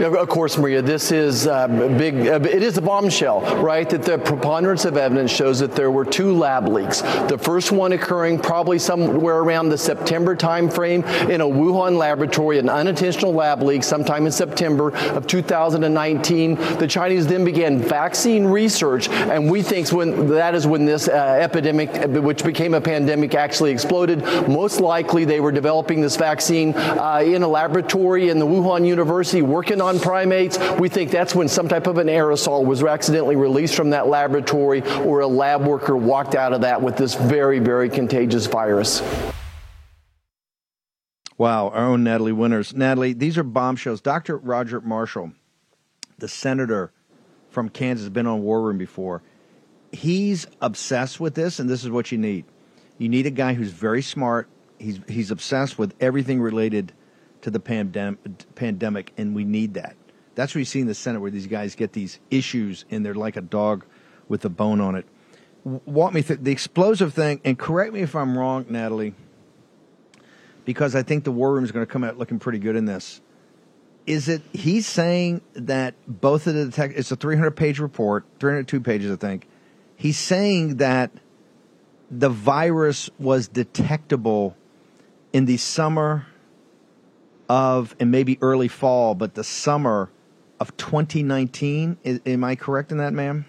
[0.00, 2.26] Of course, Maria, this is uh, big.
[2.26, 3.88] Uh, it is a bombshell, right?
[3.90, 7.02] That the preponderance of evidence shows that there were two lab leaks.
[7.02, 12.70] The first one occurring probably somewhere around the September timeframe in a Wuhan laboratory, an
[12.70, 16.54] unintentional lab leak sometime in September of 2019.
[16.54, 21.12] The Chinese then began vaccine research, and we think when that is when this uh,
[21.12, 21.90] epidemic,
[22.22, 24.22] which became a pandemic, actually exploded.
[24.48, 29.42] Most likely, they were developing this vaccine uh, in a laboratory in the Wuhan University,
[29.42, 30.58] working on primates.
[30.78, 34.82] We think that's when some type of an aerosol was accidentally released from that laboratory,
[34.98, 39.02] or a lab worker walked out of that with this very, very contagious virus.
[41.38, 42.74] Wow, our own Natalie Winters.
[42.74, 44.02] Natalie, these are bombshells.
[44.02, 44.36] Dr.
[44.36, 45.32] Roger Marshall,
[46.18, 46.92] the senator
[47.48, 49.22] from Kansas, has been on War Room before.
[49.90, 52.44] He's obsessed with this, and this is what you need.
[52.98, 54.48] You need a guy who's very smart.
[54.78, 56.92] He's he's obsessed with everything related
[57.42, 58.18] to the pandem-
[58.54, 59.96] pandemic, and we need that.
[60.34, 63.14] That's what you see in the Senate, where these guys get these issues, and they're
[63.14, 63.84] like a dog
[64.28, 65.06] with a bone on it.
[65.64, 69.14] Walk me through the explosive thing, and correct me if I'm wrong, Natalie,
[70.64, 72.84] because I think the War Room is going to come out looking pretty good in
[72.84, 73.20] this.
[74.06, 78.80] Is it he's saying that both of the detect it's a 300 page report, 302
[78.80, 79.46] pages, I think.
[79.94, 81.10] He's saying that
[82.10, 84.56] the virus was detectable
[85.32, 86.26] in the summer
[87.50, 90.08] of and maybe early fall, but the summer
[90.60, 91.98] of 2019.
[92.04, 93.44] Is, am I correct in that, ma'am?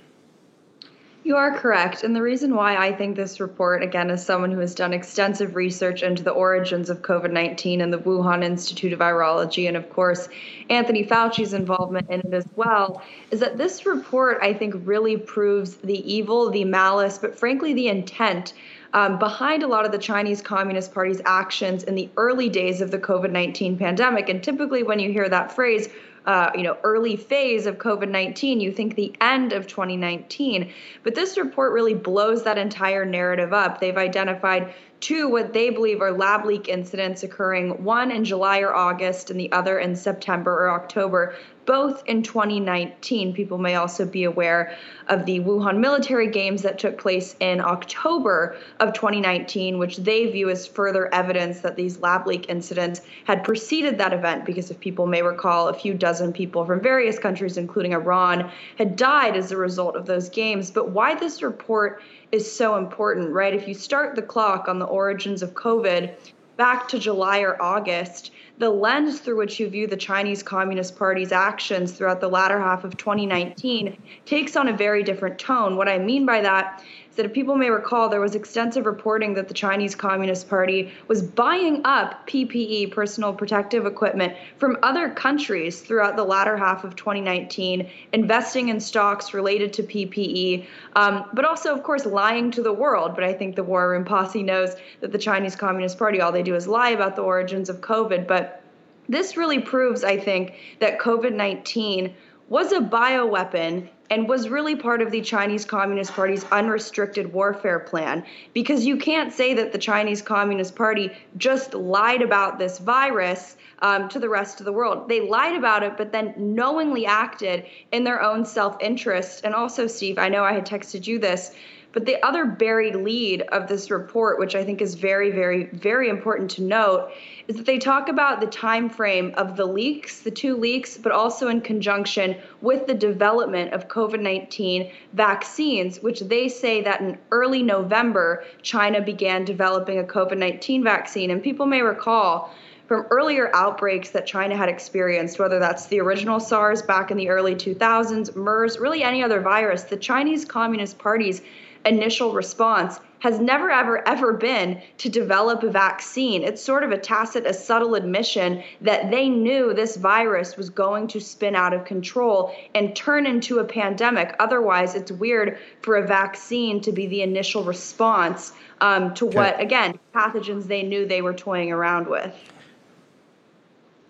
[1.24, 2.04] You are correct.
[2.04, 5.56] And the reason why I think this report, again, as someone who has done extensive
[5.56, 9.88] research into the origins of COVID 19 and the Wuhan Institute of Virology, and of
[9.92, 10.30] course,
[10.72, 15.76] Anthony Fauci's involvement in it as well, is that this report, I think, really proves
[15.76, 18.54] the evil, the malice, but frankly, the intent.
[18.93, 22.91] Um, behind a lot of the Chinese Communist Party's actions in the early days of
[22.91, 24.27] the COVID 19 pandemic.
[24.27, 25.88] And typically, when you hear that phrase,
[26.25, 30.71] uh, you know, early phase of COVID 19, you think the end of 2019.
[31.04, 33.80] But this report really blows that entire narrative up.
[33.80, 38.73] They've identified two what they believe are lab leak incidents occurring, one in July or
[38.73, 43.34] August, and the other in September or October, both in 2019.
[43.34, 44.76] People may also be aware
[45.08, 50.50] of the Wuhan military games that took place in October of 2019, which they view
[50.50, 54.45] as further evidence that these lab leak incidents had preceded that event.
[54.45, 58.95] Because if people may recall, a few dozen people from various countries, including Iran, had
[58.95, 60.71] died as a result of those games.
[60.71, 63.54] But why this report is so important, right?
[63.54, 66.15] If you start the clock on the origins of COVID
[66.58, 71.32] back to July or August, the lens through which you view the Chinese Communist Party's
[71.32, 73.97] actions throughout the latter half of 2019
[74.28, 75.78] takes on a very different tone.
[75.78, 76.84] What I mean by that
[77.15, 81.21] that if people may recall, there was extensive reporting that the Chinese Communist Party was
[81.21, 87.89] buying up PPE, personal protective equipment, from other countries throughout the latter half of 2019,
[88.13, 93.13] investing in stocks related to PPE, um, but also, of course, lying to the world.
[93.15, 96.43] But I think the War Room Posse knows that the Chinese Communist Party, all they
[96.43, 98.28] do is lie about the origins of COVID.
[98.28, 98.63] But
[99.10, 102.13] this really proves, I think, that COVID 19
[102.47, 108.24] was a bioweapon and was really part of the Chinese Communist Party's unrestricted warfare plan.
[108.54, 114.10] Because you can't say that the Chinese Communist Party just lied about this virus um,
[114.10, 115.08] to the rest of the world.
[115.08, 119.45] They lied about it, but then knowingly acted in their own self interest.
[119.45, 121.56] And also, Steve, I know I had texted you this.
[121.93, 126.08] But the other buried lead of this report, which I think is very, very, very
[126.08, 127.12] important to note,
[127.47, 131.12] is that they talk about the time frame of the leaks, the two leaks, but
[131.12, 137.62] also in conjunction with the development of COVID-19 vaccines, which they say that in early
[137.62, 141.32] November, China began developing a COVID-19 vaccine.
[141.32, 142.54] And people may recall
[142.88, 147.29] from earlier outbreaks that China had experienced, whether that's the original SARS back in the
[147.29, 151.42] early 2000s, MERS, really any other virus, the Chinese Communist Party's
[151.86, 156.44] initial response has never, ever, ever been to develop a vaccine.
[156.44, 161.08] It's sort of a tacit, a subtle admission that they knew this virus was going
[161.10, 164.36] to spin out of control and turn into a pandemic.
[164.40, 169.38] Otherwise, it's weird for a vaccine to be the initial response um, to Okay.
[169.38, 172.34] what, again, pathogens they knew they were toying around with.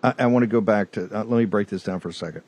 [0.02, 1.04] I, I want to go back to.
[1.04, 2.42] Uh, let me break this down for a second.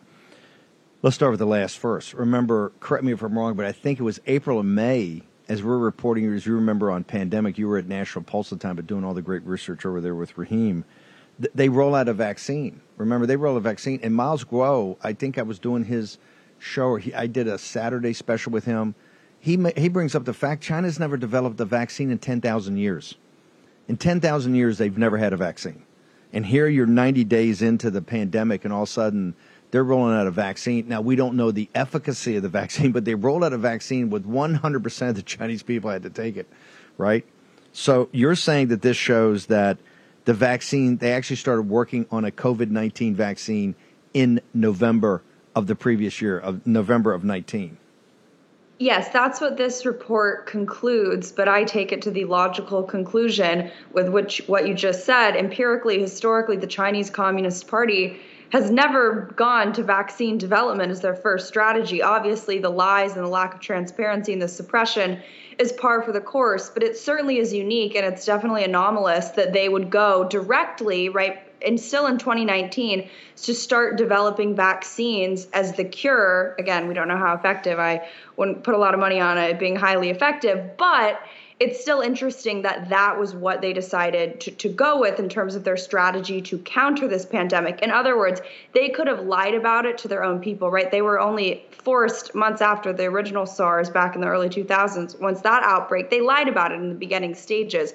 [1.05, 2.15] Let's start with the last first.
[2.15, 5.63] Remember, correct me if I'm wrong, but I think it was April and May, as
[5.63, 8.77] we're reporting, as you remember on pandemic, you were at National Pulse at the time,
[8.77, 10.83] but doing all the great research over there with Raheem.
[11.39, 12.81] th- they roll out a vaccine.
[12.97, 14.01] Remember, they roll a vaccine.
[14.03, 16.17] And Miles Guo, I think I was doing his
[16.59, 16.97] show.
[16.97, 18.95] He, I did a Saturday special with him.
[19.39, 23.17] He he brings up the fact China's never developed a vaccine in ten thousand years.
[23.89, 25.85] In ten thousand years, they've never had a vaccine.
[26.33, 29.37] And here you're 90 days into the pandemic, and all of a sudden
[29.75, 30.87] they're rolling out a vaccine.
[30.87, 34.09] Now, we don't know the efficacy of the vaccine, but they rolled out a vaccine
[34.09, 36.49] with 100% of the Chinese people had to take it,
[36.97, 37.27] right?
[37.72, 39.79] So you're saying that this shows that
[40.27, 43.75] the vaccine, they actually started working on a COVID 19 vaccine
[44.12, 45.22] in November
[45.57, 47.77] of the previous year, of November of 19.
[48.79, 54.09] Yes, that's what this report concludes, but I take it to the logical conclusion with
[54.09, 55.35] which what you just said.
[55.35, 58.20] Empirically, historically, the Chinese Communist Party
[58.55, 62.01] has never gone to vaccine development as their first strategy.
[62.01, 65.21] Obviously, the lies and the lack of transparency and the suppression
[65.59, 69.53] is par for the course, but it certainly is unique and it's definitely anomalous that
[69.53, 73.11] they would go directly, right, and still in 2019
[73.43, 76.55] to start developing vaccines as the cure.
[76.57, 77.81] Again, we don't know how effective.
[77.81, 81.19] I wouldn't put a lot of money on it being highly effective, but
[81.61, 85.55] it's still interesting that that was what they decided to, to go with in terms
[85.55, 87.81] of their strategy to counter this pandemic.
[87.81, 88.41] In other words,
[88.73, 90.91] they could have lied about it to their own people, right?
[90.91, 95.21] They were only forced months after the original SARS back in the early 2000s.
[95.21, 97.93] Once that outbreak, they lied about it in the beginning stages.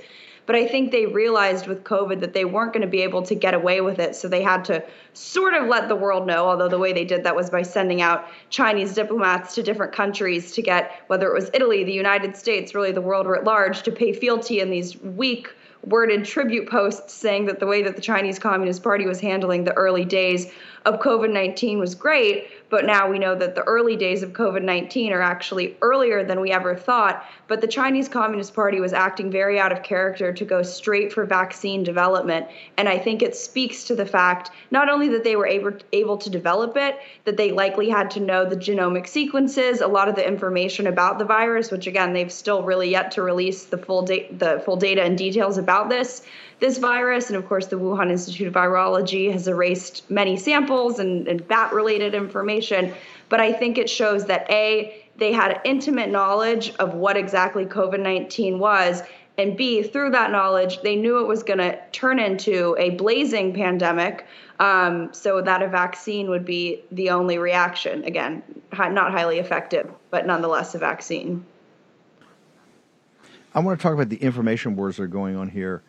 [0.49, 3.35] But I think they realized with COVID that they weren't going to be able to
[3.35, 4.15] get away with it.
[4.15, 4.83] So they had to
[5.13, 8.01] sort of let the world know, although the way they did that was by sending
[8.01, 12.73] out Chinese diplomats to different countries to get, whether it was Italy, the United States,
[12.73, 15.49] really the world at large, to pay fealty in these weak
[15.85, 19.73] worded tribute posts saying that the way that the Chinese Communist Party was handling the
[19.73, 20.51] early days
[20.85, 22.47] of COVID 19 was great.
[22.70, 26.39] But now we know that the early days of COVID 19 are actually earlier than
[26.39, 27.26] we ever thought.
[27.47, 31.26] But the Chinese Communist Party was acting very out of character to go straight for
[31.26, 32.47] vaccine development.
[32.78, 36.17] And I think it speaks to the fact not only that they were able, able
[36.17, 40.15] to develop it, that they likely had to know the genomic sequences, a lot of
[40.15, 44.03] the information about the virus, which again, they've still really yet to release the full,
[44.03, 46.22] da- the full data and details about this
[46.60, 47.30] this virus.
[47.30, 51.74] And of course, the Wuhan Institute of Virology has erased many samples and, and bat
[51.74, 52.93] related information.
[53.30, 57.99] But I think it shows that A, they had intimate knowledge of what exactly COVID
[57.99, 59.03] 19 was.
[59.38, 63.53] And B, through that knowledge, they knew it was going to turn into a blazing
[63.53, 64.26] pandemic.
[64.60, 68.03] Um, so that a vaccine would be the only reaction.
[68.03, 68.43] Again,
[68.78, 71.45] not highly effective, but nonetheless a vaccine.
[73.55, 75.82] I want to talk about the information wars that are going on here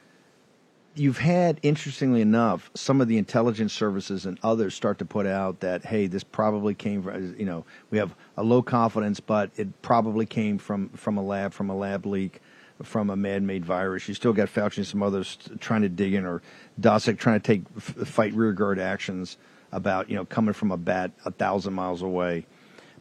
[0.94, 5.60] you've had, interestingly enough, some of the intelligence services and others start to put out
[5.60, 9.82] that, hey, this probably came from, you know, we have a low confidence, but it
[9.82, 12.40] probably came from, from a lab, from a lab leak,
[12.82, 14.08] from a man-made virus.
[14.08, 16.42] You still got Fauci and some others trying to dig in, or
[16.80, 19.36] Daszak trying to take fight rearguard actions
[19.72, 22.46] about, you know, coming from a bat a thousand miles away.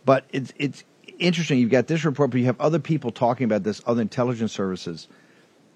[0.05, 0.83] But it's it's
[1.17, 1.59] interesting.
[1.59, 5.07] You've got this report, but you have other people talking about this, other intelligence services.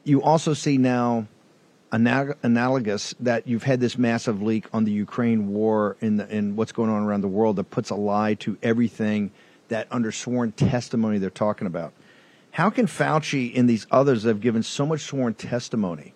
[0.03, 1.27] You also see now
[1.93, 7.03] analogous that you've had this massive leak on the Ukraine war in what's going on
[7.03, 9.31] around the world that puts a lie to everything
[9.69, 11.93] that under sworn testimony they're talking about.
[12.51, 16.13] How can Fauci and these others have given so much sworn testimony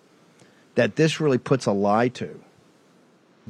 [0.74, 2.40] that this really puts a lie to?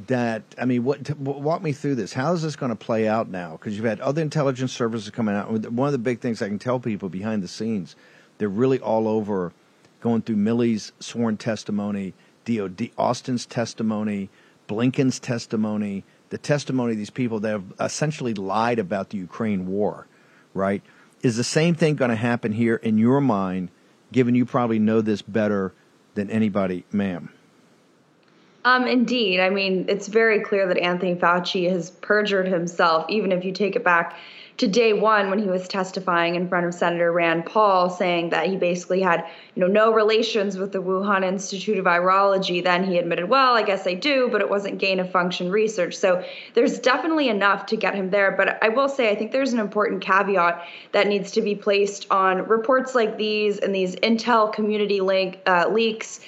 [0.07, 2.13] That I mean, what walk me through this?
[2.13, 3.53] How is this going to play out now?
[3.53, 5.51] Because you've had other intelligence services coming out.
[5.71, 7.97] One of the big things I can tell people behind the scenes,
[8.37, 9.51] they're really all over
[10.01, 12.13] going through Milley's sworn testimony,
[12.45, 14.29] DOD Austin's testimony,
[14.67, 20.07] Blinken's testimony, the testimony of these people that have essentially lied about the Ukraine war,
[20.53, 20.81] right?
[21.21, 23.69] Is the same thing going to happen here in your mind,
[24.11, 25.73] given you probably know this better
[26.15, 27.29] than anybody, ma'am?
[28.63, 29.39] Um, indeed.
[29.39, 33.75] I mean, it's very clear that Anthony Fauci has perjured himself, even if you take
[33.75, 34.17] it back
[34.59, 38.47] to day one when he was testifying in front of Senator Rand Paul, saying that
[38.47, 42.61] he basically had, you know, no relations with the Wuhan Institute of Virology.
[42.61, 45.95] Then he admitted, well, I guess I do, but it wasn't gain of function research.
[45.95, 48.31] So there's definitely enough to get him there.
[48.31, 52.05] But I will say, I think there's an important caveat that needs to be placed
[52.11, 56.19] on reports like these and these intel community link uh, leaks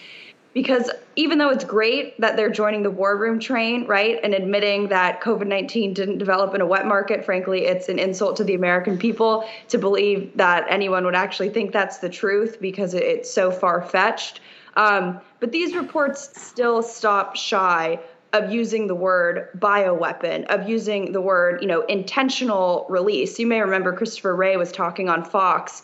[0.53, 4.89] because even though it's great that they're joining the war room train, right, and admitting
[4.89, 8.53] that COVID 19 didn't develop in a wet market, frankly, it's an insult to the
[8.53, 13.51] American people to believe that anyone would actually think that's the truth because it's so
[13.51, 14.41] far fetched.
[14.75, 17.99] Um, but these reports still stop shy
[18.33, 23.37] of using the word bioweapon, of using the word, you know, intentional release.
[23.39, 25.83] You may remember Christopher Wray was talking on Fox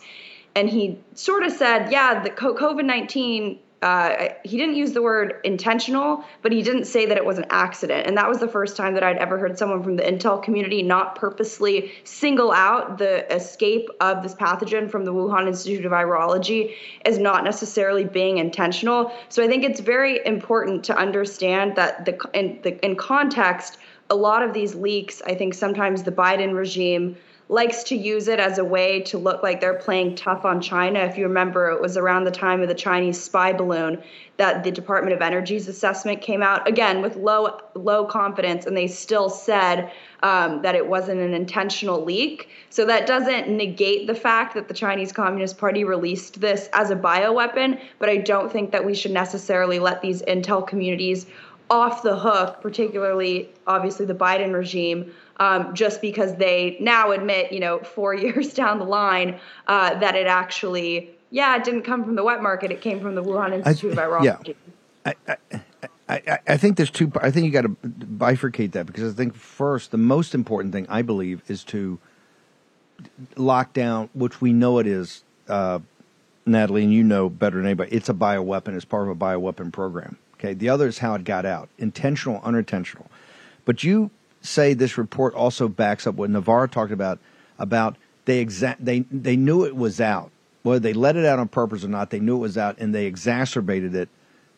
[0.56, 5.40] and he sort of said, yeah, the COVID 19 uh, he didn't use the word
[5.44, 8.08] intentional, but he didn't say that it was an accident.
[8.08, 10.82] And that was the first time that I'd ever heard someone from the intel community
[10.82, 16.74] not purposely single out the escape of this pathogen from the Wuhan Institute of Virology
[17.04, 19.12] as not necessarily being intentional.
[19.28, 23.78] So I think it's very important to understand that the in, the, in context,
[24.10, 27.16] a lot of these leaks, I think sometimes the Biden regime
[27.50, 31.00] likes to use it as a way to look like they're playing tough on China.
[31.00, 34.02] If you remember, it was around the time of the Chinese spy balloon
[34.36, 38.86] that the Department of Energy's assessment came out again with low low confidence, and they
[38.86, 39.90] still said
[40.22, 42.48] um, that it wasn't an intentional leak.
[42.70, 46.96] So that doesn't negate the fact that the Chinese Communist Party released this as a
[46.96, 51.26] bioweapon, but I don't think that we should necessarily let these intel communities
[51.70, 57.60] off the hook, particularly obviously the Biden regime um, just because they now admit, you
[57.60, 62.16] know, four years down the line, uh, that it actually, yeah, it didn't come from
[62.16, 64.54] the wet market; it came from the Wuhan Institute I, of Virology.
[65.06, 65.14] Yeah.
[65.28, 65.60] I, I,
[66.08, 67.12] I, I think there's two.
[67.20, 70.86] I think you got to bifurcate that because I think first, the most important thing
[70.88, 71.98] I believe is to
[73.36, 75.78] lock down, which we know it is, uh,
[76.46, 77.92] Natalie, and you know better than anybody.
[77.92, 78.74] It's a bioweapon.
[78.74, 80.18] It's part of a bioweapon program.
[80.38, 80.54] Okay.
[80.54, 83.10] The other is how it got out, intentional, unintentional.
[83.64, 84.10] But you
[84.40, 87.18] say this report also backs up what Navarro talked about
[87.58, 90.30] about they exa- they they knew it was out.
[90.62, 92.94] Whether they let it out on purpose or not, they knew it was out, and
[92.94, 94.08] they exacerbated it.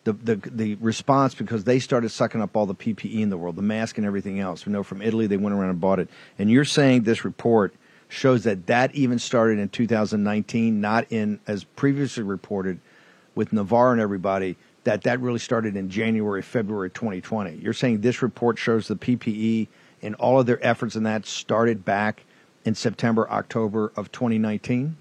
[0.04, 3.56] The, the the response because they started sucking up all the PPE in the world,
[3.56, 4.66] the mask and everything else.
[4.66, 6.08] We know from Italy they went around and bought it.
[6.38, 7.74] And you're saying this report
[8.08, 12.80] shows that that even started in 2019, not in as previously reported
[13.34, 14.56] with Navarro and everybody
[14.90, 17.60] that that really started in January, February 2020.
[17.62, 19.68] You're saying this report shows the PPE
[20.02, 22.24] and all of their efforts in that started back
[22.64, 24.96] in September, October of 2019?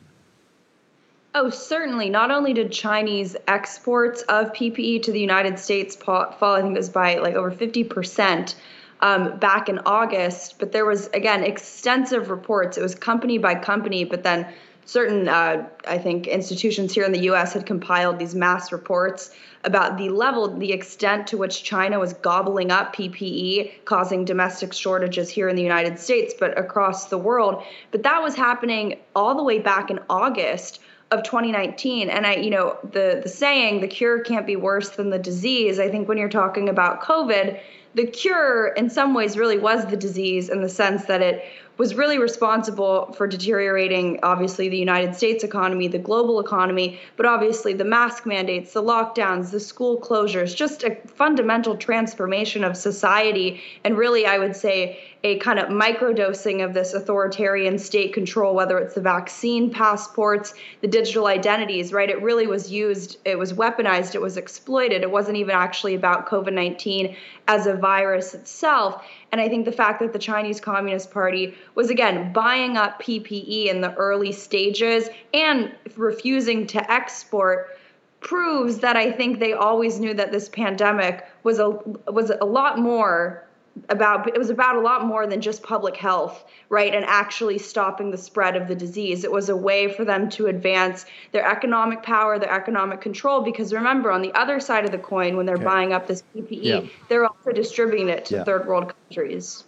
[1.34, 2.08] Oh, certainly.
[2.08, 6.78] Not only did Chinese exports of PPE to the United States fall, I think it
[6.78, 8.54] was by like over 50%
[9.02, 12.78] um, back in August, but there was, again, extensive reports.
[12.78, 14.54] It was company by company, but then
[14.90, 19.30] certain, uh, I think, institutions here in the US had compiled these mass reports
[19.64, 25.30] about the level, the extent to which China was gobbling up PPE, causing domestic shortages
[25.30, 27.64] here in the United States, but across the world.
[27.92, 30.80] But that was happening all the way back in August
[31.12, 35.10] of 2019 and i you know the the saying the cure can't be worse than
[35.10, 37.60] the disease i think when you're talking about covid
[37.96, 41.44] the cure in some ways really was the disease in the sense that it
[41.80, 47.74] was really responsible for deteriorating, obviously, the United States economy, the global economy, but obviously
[47.74, 53.62] the mask mandates, the lockdowns, the school closures, just a fundamental transformation of society.
[53.86, 58.78] And really, I would say, a kind of microdosing of this authoritarian state control, whether
[58.78, 62.10] it's the vaccine passports, the digital identities, right?
[62.10, 65.02] It really was used, it was weaponized, it was exploited.
[65.02, 67.16] It wasn't even actually about COVID 19
[67.48, 69.06] as a virus itself.
[69.32, 73.68] And I think the fact that the Chinese Communist Party was, again, buying up PPE
[73.68, 77.78] in the early stages and refusing to export
[78.20, 81.70] proves that I think they always knew that this pandemic was a
[82.12, 83.48] was a lot more
[83.88, 88.12] about it was about a lot more than just public health right and actually stopping
[88.12, 89.24] the spread of the disease.
[89.24, 93.74] It was a way for them to advance their economic power their economic control because
[93.74, 95.64] remember on the other side of the coin when they're okay.
[95.64, 96.82] buying up this ppe yeah.
[97.08, 98.44] they're also distributing it to yeah.
[98.44, 99.64] third world countries.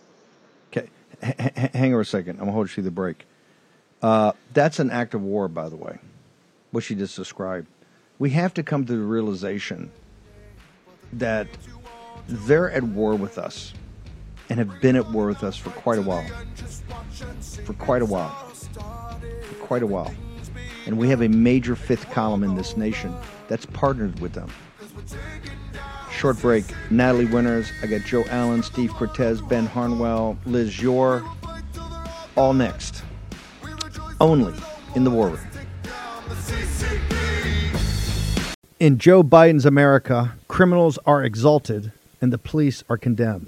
[0.71, 0.89] Okay.
[1.23, 2.31] H- hang on a second.
[2.31, 3.25] I'm going to hold you to the break.
[4.01, 5.99] Uh, that's an act of war by the way
[6.71, 7.67] what she just described.
[8.17, 9.91] We have to come to the realization
[11.13, 11.47] that
[12.27, 13.73] they're at war with us
[14.51, 16.27] and have been at war with us for quite a while.
[17.63, 18.29] For quite a while.
[18.29, 20.13] For quite a while.
[20.85, 23.15] And we have a major fifth column in this nation
[23.47, 24.49] that's partnered with them.
[26.11, 26.65] Short break.
[26.89, 27.71] Natalie Winters.
[27.81, 31.23] I got Joe Allen, Steve Cortez, Ben Harnwell, Liz Yore.
[32.35, 33.05] All next.
[34.19, 34.53] Only
[34.95, 35.47] in the War Room.
[38.81, 43.47] In Joe Biden's America, criminals are exalted and the police are condemned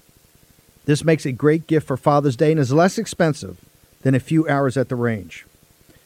[0.91, 3.63] This makes a great gift for Father's Day and is less expensive
[4.01, 5.45] than a few hours at the range.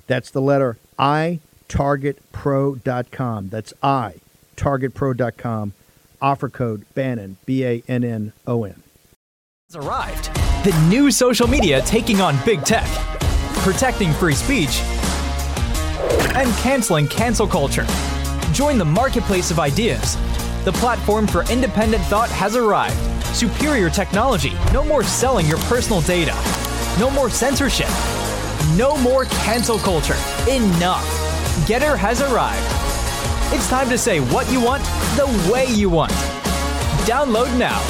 [0.06, 3.50] That's the letter I, targetpro.com.
[3.50, 4.14] That's I,
[4.56, 5.74] targetpro.com.
[6.22, 8.84] Offer code BANNON, B A N N O N.
[9.76, 10.26] arrived.
[10.64, 12.88] The new social media taking on big tech,
[13.64, 14.82] protecting free speech,
[16.36, 17.88] and canceling cancel culture.
[18.54, 20.16] Join the marketplace of ideas.
[20.64, 23.15] The platform for independent thought has arrived.
[23.36, 24.54] Superior technology.
[24.72, 26.34] No more selling your personal data.
[26.98, 27.90] No more censorship.
[28.78, 30.16] No more cancel culture.
[30.50, 31.04] Enough.
[31.68, 32.64] Gettr has arrived.
[33.54, 34.84] It's time to say what you want
[35.18, 36.14] the way you want.
[37.04, 37.82] Download now.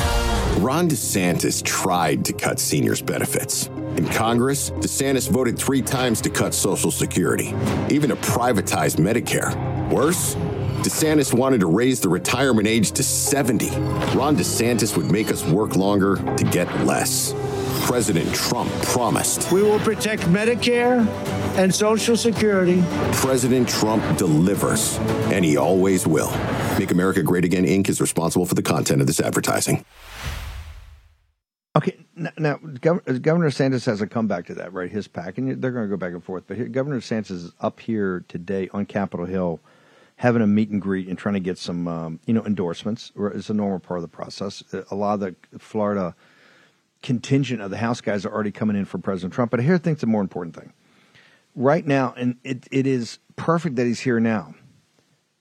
[0.58, 3.68] Ron DeSantis tried to cut seniors' benefits.
[3.98, 7.54] In Congress, DeSantis voted three times to cut Social Security,
[7.92, 9.56] even to privatize Medicare.
[9.92, 10.36] Worse,
[10.86, 13.72] DeSantis wanted to raise the retirement age to 70.
[14.16, 17.34] Ron DeSantis would make us work longer to get less.
[17.88, 19.52] President Trump promised.
[19.52, 21.08] We will protect Medicare
[21.58, 22.84] and Social Security.
[23.14, 24.98] President Trump delivers,
[25.32, 26.30] and he always will.
[26.78, 27.90] Make America Great Again Inc.
[27.90, 29.84] is responsible for the content of this advertising.
[31.76, 34.92] Okay, n- now Gov- Governor Sanders has a comeback to that, right?
[34.92, 36.44] His PAC, and they're going to go back and forth.
[36.46, 39.60] But here, Governor Sanders is up here today on Capitol Hill,
[40.18, 43.12] having a meet and greet and trying to get some, um, you know, endorsements.
[43.16, 44.64] Or It's a normal part of the process.
[44.90, 46.16] A lot of the Florida
[47.02, 49.52] contingent of the House guys are already coming in for President Trump.
[49.52, 50.74] But here, I think the more important thing
[51.56, 54.54] right now, and it, it is perfect that he's here now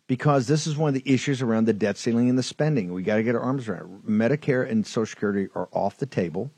[0.07, 2.93] because this is one of the issues around the debt ceiling and the spending.
[2.93, 4.07] We got to get our arms around it.
[4.09, 6.51] Medicare and Social Security are off the table,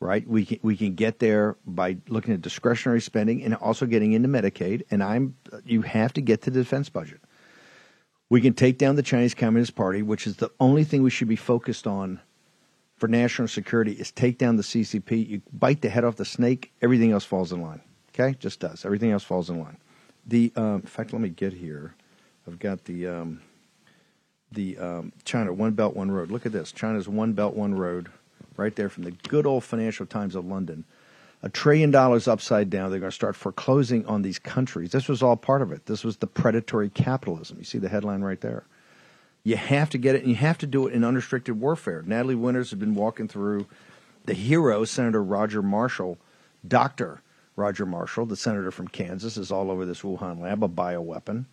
[0.00, 0.26] right?
[0.26, 4.28] We can we can get there by looking at discretionary spending and also getting into
[4.28, 4.82] Medicaid.
[4.90, 7.20] And I'm you have to get to the defense budget.
[8.30, 11.28] We can take down the Chinese Communist Party, which is the only thing we should
[11.28, 12.20] be focused on
[12.96, 15.28] for national security is take down the CCP.
[15.28, 17.80] You bite the head off the snake, everything else falls in line.
[18.10, 18.84] Okay, just does.
[18.84, 19.76] Everything else falls in line.
[20.26, 21.94] The um, in fact, let me get here.
[22.46, 23.42] I've got the um,
[24.52, 26.30] the um, China One Belt One Road.
[26.30, 26.70] Look at this.
[26.72, 28.08] China's One Belt One Road,
[28.56, 30.84] right there from the good old Financial Times of London.
[31.44, 32.90] A trillion dollars upside down.
[32.90, 34.92] They're going to start foreclosing on these countries.
[34.92, 35.84] This was all part of it.
[35.84, 37.58] This was the predatory capitalism.
[37.58, 38.64] You see the headline right there.
[39.42, 42.02] You have to get it, and you have to do it in unrestricted warfare.
[42.06, 43.66] Natalie Winters has been walking through
[44.24, 46.16] the hero, Senator Roger Marshall,
[46.66, 47.20] Doctor
[47.56, 51.44] Roger Marshall, the senator from Kansas, is all over this Wuhan lab, a bioweapon,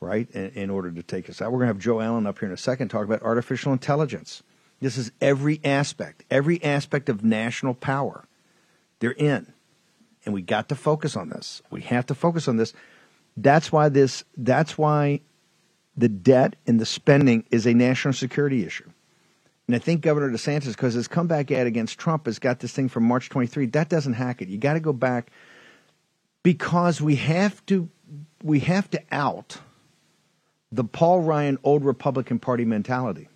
[0.00, 0.26] right?
[0.30, 1.52] In, in order to take us out.
[1.52, 4.42] We're going to have Joe Allen up here in a second talk about artificial intelligence.
[4.80, 8.24] This is every aspect, every aspect of national power.
[9.00, 9.52] They're in,
[10.24, 11.62] and we got to focus on this.
[11.70, 12.72] We have to focus on this.
[13.36, 14.24] That's why this.
[14.36, 15.20] That's why
[15.96, 18.90] the debt and the spending is a national security issue.
[19.66, 22.88] And I think Governor DeSantis, because his comeback ad against Trump has got this thing
[22.88, 24.48] from March 23, that doesn't hack it.
[24.48, 25.30] You got to go back
[26.42, 27.88] because we have to
[28.42, 29.58] we have to out
[30.70, 33.28] the Paul Ryan old Republican Party mentality.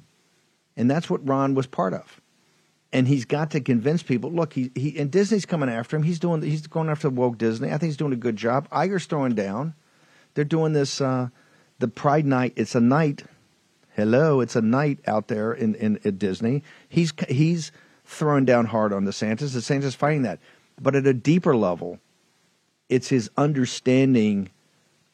[0.76, 2.20] And that's what Ron was part of.
[2.92, 6.02] And he's got to convince people, look, he, he and Disney's coming after him.
[6.02, 7.68] He's doing he's going after woke Disney.
[7.68, 8.68] I think he's doing a good job.
[8.70, 9.74] Iger's throwing down.
[10.34, 11.28] They're doing this uh,
[11.78, 12.54] the Pride night.
[12.56, 13.24] It's a night.
[13.94, 16.62] Hello, it's a night out there in, in at Disney.
[16.88, 17.72] He's he's
[18.06, 19.54] throwing down hard on DeSantis.
[19.54, 20.38] DeSantis is fighting that,
[20.80, 21.98] but at a deeper level,
[22.88, 24.48] it's his understanding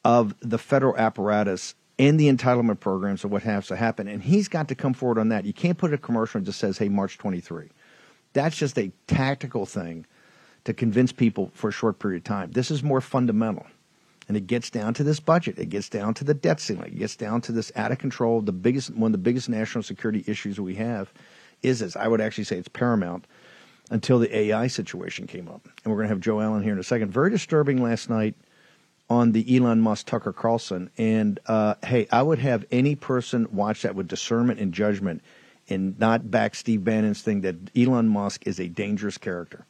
[0.04, 4.48] of the federal apparatus and the entitlement programs of what has to happen, and he's
[4.48, 5.44] got to come forward on that.
[5.44, 7.68] You can't put a commercial that just says, "Hey, March 23."
[8.32, 10.06] That's just a tactical thing
[10.64, 12.50] to convince people for a short period of time.
[12.50, 13.66] This is more fundamental.
[14.26, 15.58] And it gets down to this budget.
[15.58, 16.92] It gets down to the debt ceiling.
[16.92, 18.40] It gets down to this out of control.
[18.40, 21.12] The biggest, one of the biggest national security issues we have
[21.62, 21.94] is this.
[21.94, 23.26] I would actually say it's paramount
[23.90, 25.68] until the AI situation came up.
[25.84, 27.12] And we're going to have Joe Allen here in a second.
[27.12, 28.34] Very disturbing last night
[29.10, 30.90] on the Elon Musk Tucker Carlson.
[30.96, 35.22] And uh, hey, I would have any person watch that with discernment and judgment
[35.68, 39.66] and not back Steve Bannon's thing that Elon Musk is a dangerous character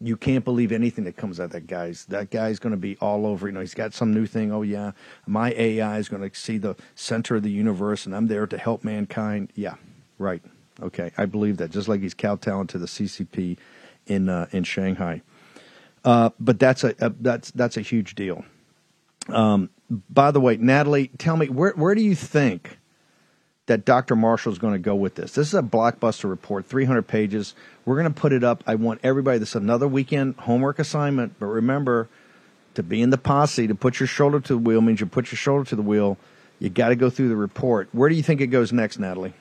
[0.00, 2.04] you can't believe anything that comes out of that guy's.
[2.06, 3.46] That guy's going to be all over.
[3.46, 4.52] You know, he's got some new thing.
[4.52, 4.92] Oh yeah,
[5.26, 8.58] my AI is going to see the center of the universe, and I'm there to
[8.58, 9.52] help mankind.
[9.54, 9.76] Yeah,
[10.18, 10.42] right.
[10.82, 11.70] Okay, I believe that.
[11.70, 13.56] Just like he's kowtowing to the CCP
[14.06, 15.22] in uh, in Shanghai.
[16.04, 18.44] Uh, but that's a, a that's that's a huge deal.
[19.28, 19.70] Um,
[20.10, 22.78] by the way, Natalie, tell me where where do you think
[23.66, 24.14] that Dr.
[24.14, 25.32] Marshall is going to go with this.
[25.32, 27.54] This is a blockbuster report, 300 pages.
[27.84, 28.62] We're going to put it up.
[28.66, 32.08] I want everybody, this is another weekend homework assignment, but remember
[32.74, 35.32] to be in the posse, to put your shoulder to the wheel means you put
[35.32, 36.16] your shoulder to the wheel.
[36.58, 37.88] You got to go through the report.
[37.92, 39.34] Where do you think it goes next, Natalie?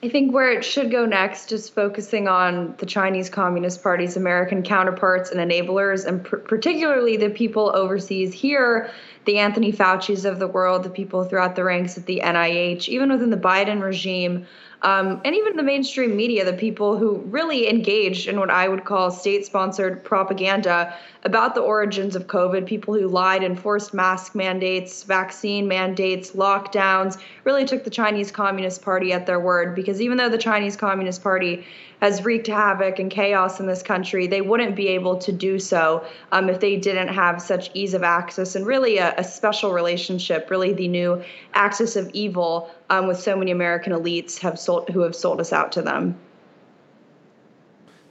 [0.00, 4.62] I think where it should go next is focusing on the Chinese Communist Party's American
[4.62, 8.92] counterparts and enablers, and pr- particularly the people overseas here,
[9.24, 13.10] the Anthony Fauci's of the world, the people throughout the ranks at the NIH, even
[13.10, 14.46] within the Biden regime,
[14.82, 18.84] um, and even the mainstream media, the people who really engaged in what I would
[18.84, 24.36] call state sponsored propaganda about the origins of COVID, people who lied and forced mask
[24.36, 29.74] mandates, vaccine mandates, lockdowns, really took the Chinese Communist Party at their word.
[29.74, 31.66] Because even though the Chinese Communist Party
[32.00, 36.04] has wreaked havoc and chaos in this country, they wouldn't be able to do so
[36.32, 40.50] um, if they didn't have such ease of access and really a, a special relationship,
[40.50, 41.22] really the new
[41.54, 45.52] axis of evil um, with so many American elites have sold, who have sold us
[45.52, 46.16] out to them.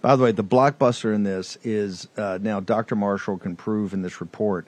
[0.02, 2.96] By the way, the blockbuster in this is uh, now Dr.
[2.96, 4.68] Marshall can prove in this report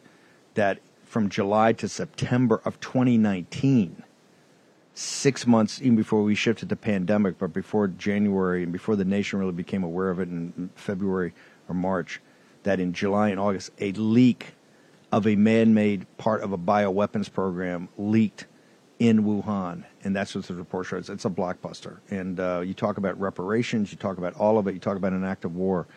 [0.55, 4.03] that from July to September of 2019,
[4.99, 9.39] six months even before we shifted to pandemic, but before January and before the nation
[9.39, 11.33] really became aware of it in February
[11.69, 12.19] or March,
[12.63, 14.47] that in July and August, a leak
[15.11, 18.45] of a man made part of a bioweapons program leaked
[18.99, 19.85] in Wuhan.
[20.03, 21.09] And that's what the report shows.
[21.09, 21.99] It's a blockbuster.
[22.09, 25.13] And uh, you talk about reparations, you talk about all of it, you talk about
[25.13, 25.87] an act of war.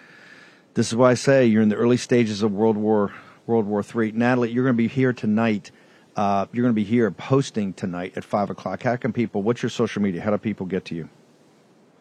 [0.75, 3.13] This is why I say you're in the early stages of World War
[3.47, 4.13] World War III.
[4.13, 5.73] Natalie, you're going to be here tonight.
[6.15, 8.83] Uh, you're going to be here posting tonight at five o'clock.
[8.83, 9.43] How can people?
[9.43, 10.21] What's your social media?
[10.21, 11.09] How do people get to you?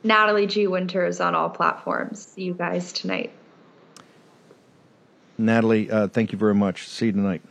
[0.04, 0.68] Natalie G.
[0.68, 2.26] Winters on all platforms.
[2.26, 3.32] See you guys tonight.
[5.38, 6.88] Natalie, uh, thank you very much.
[6.88, 7.42] See you tonight.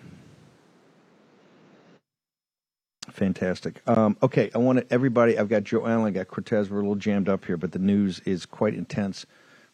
[3.11, 3.83] Fantastic.
[3.89, 5.39] Um, okay, I want everybody.
[5.39, 6.71] I've got Joe Allen, I got Cortez.
[6.71, 9.27] We're a little jammed up here, but the news is quite intense.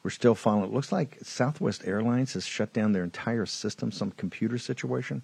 [0.02, 0.70] We're still following.
[0.70, 5.22] It looks like Southwest Airlines has shut down their entire system, some computer situation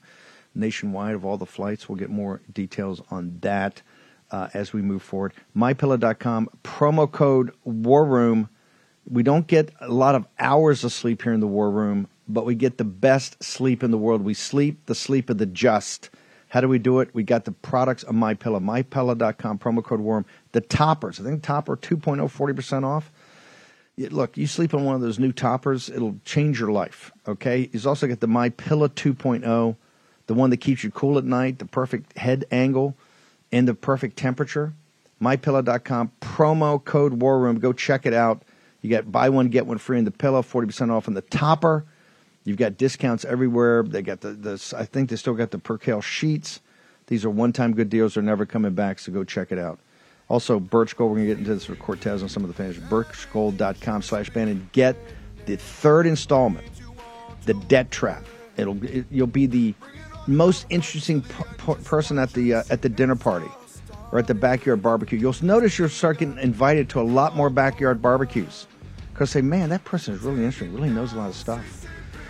[0.55, 1.89] nationwide of all the flights.
[1.89, 3.83] We'll get more details on that
[4.31, 5.35] uh, as we move forward.
[5.57, 8.49] MyPillow.com, promo code War Room.
[9.09, 12.47] We don't get a lot of hours of sleep here in the War Room, but
[12.47, 14.23] we get the best sleep in the world.
[14.23, 16.11] We sleep the sleep of the just.
[16.49, 17.15] How do we do it?
[17.15, 20.27] We got the products of MyPillow, MyPillow.com, promo code Room.
[20.53, 23.11] The toppers, I think topper 2.0, 40% off.
[23.99, 27.13] Look, you sleep on one of those new toppers, it'll change your life.
[27.29, 27.69] Okay.
[27.73, 29.77] He's also got the My Pillow 2.0
[30.27, 32.97] the one that keeps you cool at night, the perfect head angle,
[33.51, 34.73] and the perfect temperature.
[35.21, 37.61] MyPillow.com, promo code War Room.
[37.61, 38.43] Go check it out.
[38.81, 41.85] You get buy one, get one free in the pillow, 40% off on the topper.
[42.45, 43.85] You've got discounts everywhere.
[43.85, 46.61] They got the, the I think they still got the Percale sheets.
[47.07, 48.15] These are one time good deals.
[48.15, 49.79] They're never coming back, so go check it out.
[50.29, 52.55] Also, Birch Gold, we're going to get into this with Cortez on some of the
[52.55, 52.79] fans.
[52.79, 54.97] Birchgold.com slash Bannon get
[55.47, 56.67] the third installment,
[57.45, 58.25] The Debt Trap.
[58.57, 59.75] It'll it, You'll be the
[60.27, 63.49] most interesting person at the uh, at the dinner party
[64.13, 65.19] or at the backyard barbecue.
[65.19, 68.67] You'll notice you'll start getting invited to a lot more backyard barbecues
[69.13, 70.75] because say, man, that person is really interesting.
[70.75, 71.87] Really knows a lot of stuff.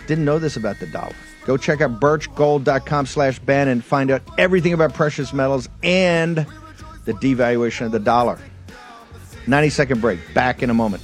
[0.07, 1.15] Didn't know this about the dollar.
[1.45, 6.45] Go check out birchgold.com slash Bannon find out everything about precious metals and
[7.05, 8.39] the devaluation of the dollar.
[9.47, 10.19] 90 second break.
[10.33, 11.03] Back in a moment.